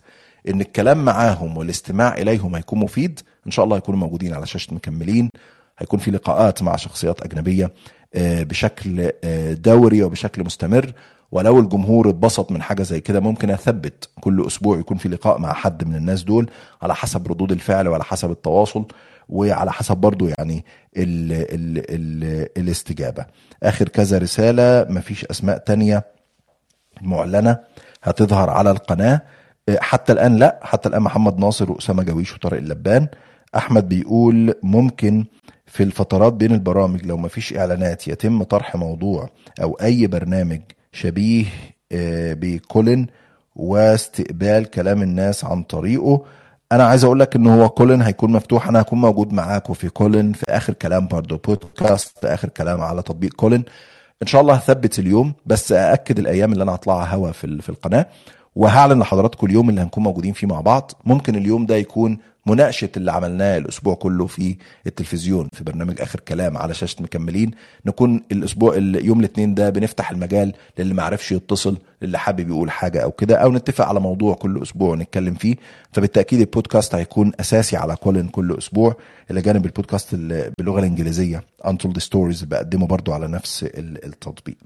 [0.48, 3.20] إن الكلام معاهم والاستماع إليهم هيكون مفيد.
[3.46, 5.30] إن شاء الله هيكونوا موجودين على شاشة مكملين.
[5.78, 7.72] هيكون في لقاءات مع شخصيات أجنبية
[8.14, 10.92] آه، بشكل آه، دوري وبشكل مستمر.
[11.32, 15.52] ولو الجمهور اتبسط من حاجة زي كده ممكن أثبت كل أسبوع يكون في لقاء مع
[15.52, 16.50] حد من الناس دول
[16.82, 18.84] على حسب ردود الفعل وعلى حسب التواصل.
[19.30, 20.64] وعلى حسب برضو يعني
[20.96, 23.26] ال ال ال الاستجابة.
[23.62, 26.04] آخر كذا رسالة مفيش أسماء تانية
[27.02, 27.58] معلنة
[28.02, 29.22] هتظهر على القناة.
[29.68, 33.06] آه، حتى الآن لا حتى الآن محمد ناصر وأسامة جويش وطارق اللبان.
[33.56, 35.24] أحمد بيقول ممكن
[35.66, 39.28] في الفترات بين البرامج لو مفيش إعلانات يتم طرح موضوع
[39.62, 40.60] أو أي برنامج
[40.92, 41.44] شبيه
[41.92, 43.06] آه، بكولن
[43.56, 46.24] واستقبال كلام الناس عن طريقه
[46.72, 50.32] أنا عايز أقول لك إن هو كولن هيكون مفتوح أنا هكون موجود معاكم في كولن
[50.32, 53.62] في آخر كلام برضو بودكاست في آخر كلام على تطبيق كولن.
[54.22, 58.06] إن شاء الله هثبت اليوم بس أأكد الأيام اللي أنا هطلعها هوا في في القناة
[58.56, 60.92] وهعلن لحضراتكم اليوم اللي هنكون موجودين فيه مع بعض.
[61.04, 66.56] ممكن اليوم ده يكون مناقشة اللي عملناه الأسبوع كله في التلفزيون في برنامج آخر كلام
[66.56, 67.50] على شاشة مكملين.
[67.86, 73.02] نكون الأسبوع يوم الاثنين ده بنفتح المجال للي ما عرفش يتصل للي حابب يقول حاجة
[73.02, 75.56] أو كده أو نتفق على موضوع كل أسبوع نتكلم فيه.
[75.92, 78.96] فبالتأكيد البودكاست هيكون أساسي على كولن كل أسبوع.
[79.30, 84.56] إلى جانب البودكاست باللغة الإنجليزية Untold Stories بقدمه برضو على نفس ال- التطبيق.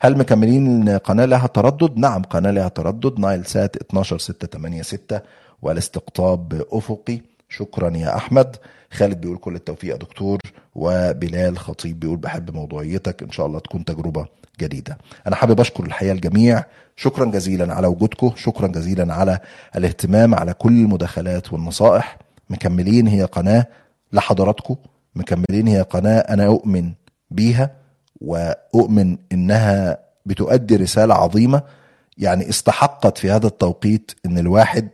[0.00, 5.20] هل مكملين قناة لها تردد؟ نعم قناة لها تردد نايل سات 12686
[5.62, 8.56] والاستقطاب أفقي شكرا يا أحمد.
[8.92, 10.38] خالد بيقول كل التوفيق يا دكتور
[10.74, 13.22] وبلال خطيب بيقول بحب موضوعيتك.
[13.22, 14.26] إن شاء الله تكون تجربة
[14.60, 14.98] جديدة.
[15.26, 16.64] أنا حابب أشكر الحقيقة الجميع.
[16.96, 18.32] شكرا جزيلا على وجودكم.
[18.36, 19.38] شكرا جزيلا على
[19.76, 22.18] الاهتمام على كل المداخلات والنصائح.
[22.50, 23.66] مكملين هي قناة
[24.12, 24.76] لحضراتكم.
[25.14, 26.92] مكملين هي قناة أنا أؤمن
[27.30, 27.70] بيها
[28.20, 31.62] وأؤمن إنها بتؤدي رسالة عظيمة.
[32.18, 34.88] يعني استحقت في هذا التوقيت إن الواحد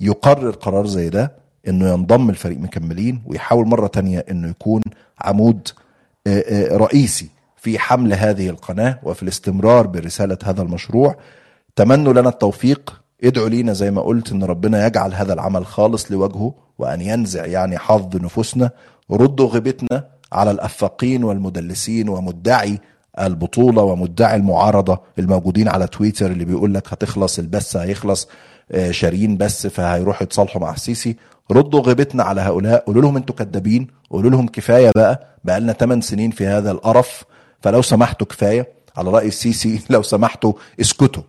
[0.00, 1.32] يقرر قرار زي ده
[1.68, 4.82] إنه ينضم لفريق مكملين ويحاول مرة تانية إنه يكون
[5.20, 5.68] عمود
[6.26, 11.16] آه، آه، رئيسي في حمل هذه القناة وفي الاستمرار برسالة هذا المشروع.
[11.76, 13.00] تمنوا لنا التوفيق.
[13.24, 17.78] ادعوا لينا زي ما قلت إن ربنا يجعل هذا العمل خالص لوجهه وأن ينزع يعني
[17.78, 18.70] حظ نفوسنا.
[19.10, 22.78] ردوا غيبتنا على الأفاقين والمدلسين ومدعي
[23.20, 28.28] البطولة ومدعي المعارضة الموجودين على تويتر اللي بيقول لك هتخلص البث هيخلص.
[28.72, 31.16] آه، شارين بس فهيروحوا يتصالحوا مع السيسي
[31.50, 36.02] ردوا غيبتنا على هؤلاء قولوا لهم أنتوا كدابين قولوا لهم كفاية بقى بقى لنا 8
[36.02, 37.24] سنين في هذا القرف.
[37.60, 41.22] فلو سمحتوا كفاية على رأي السيسي لو سمحتوا اسكتوا.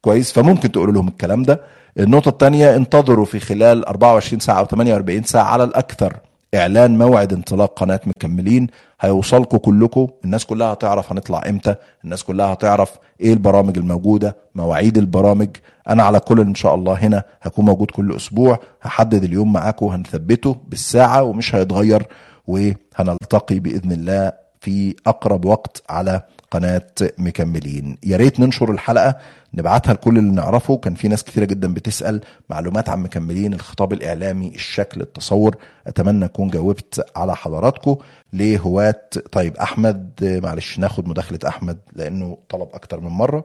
[0.00, 1.60] كويس فممكن تقولوا لهم الكلام ده.
[1.98, 6.16] النقطة الثانية انتظروا في خلال 24 ساعة أو 48 ساعة على الأكثر
[6.54, 8.66] إعلان موعد انطلاق قناة مكملين.
[9.00, 10.08] هيوصلكم كلكم.
[10.24, 11.74] الناس كلها هتعرف هنطلع إمتى.
[12.04, 15.48] الناس كلها هتعرف إيه البرامج الموجودة مواعيد البرامج.
[15.88, 18.58] أنا على كل إن شاء الله هنا هكون موجود كل أسبوع.
[18.82, 22.06] هحدد اليوم معاكم هنثبته بالساعة ومش هيتغير.
[22.46, 27.98] وهنلتقي بإذن الله في أقرب وقت على قناة مكملين.
[28.02, 29.16] يا ريت ننشر الحلقة
[29.54, 30.76] نبعتها لكل اللي نعرفه.
[30.76, 32.20] كان في ناس كثيرة جدا بتسأل
[32.50, 35.56] معلومات عن مكملين الخطاب الإعلامي الشكل التصور.
[35.86, 37.96] أتمنى أكون جاوبت على حضراتكم.
[38.32, 43.44] لهواة طيب أحمد معلش ناخد مداخلة أحمد لأنه طلب أكتر من مرة.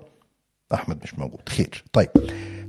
[0.74, 1.50] أحمد مش موجود.
[1.50, 1.84] خير.
[1.94, 2.10] طيب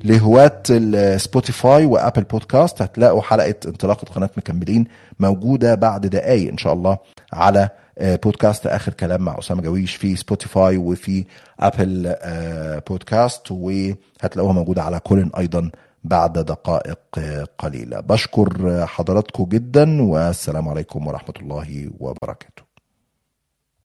[0.05, 4.87] لهواة ال Spotify و Apple Podcast هتلاقوا حلقة انطلاقة قناة مكملين
[5.21, 6.99] موجودة بعد دقائق إن شاء الله
[7.33, 7.69] على
[8.01, 11.25] بودكاست آخر كلام مع أسامة جويش في Spotify وفي
[11.61, 15.71] Apple آه، بودكاست وهتلاقوها موجودة على Callin أيضا
[16.05, 18.01] بعد دقائق آه، قليلة.
[18.01, 22.66] بشكر آه، حضراتكم جدا والسلام عليكم ورحمة الله وبركاته.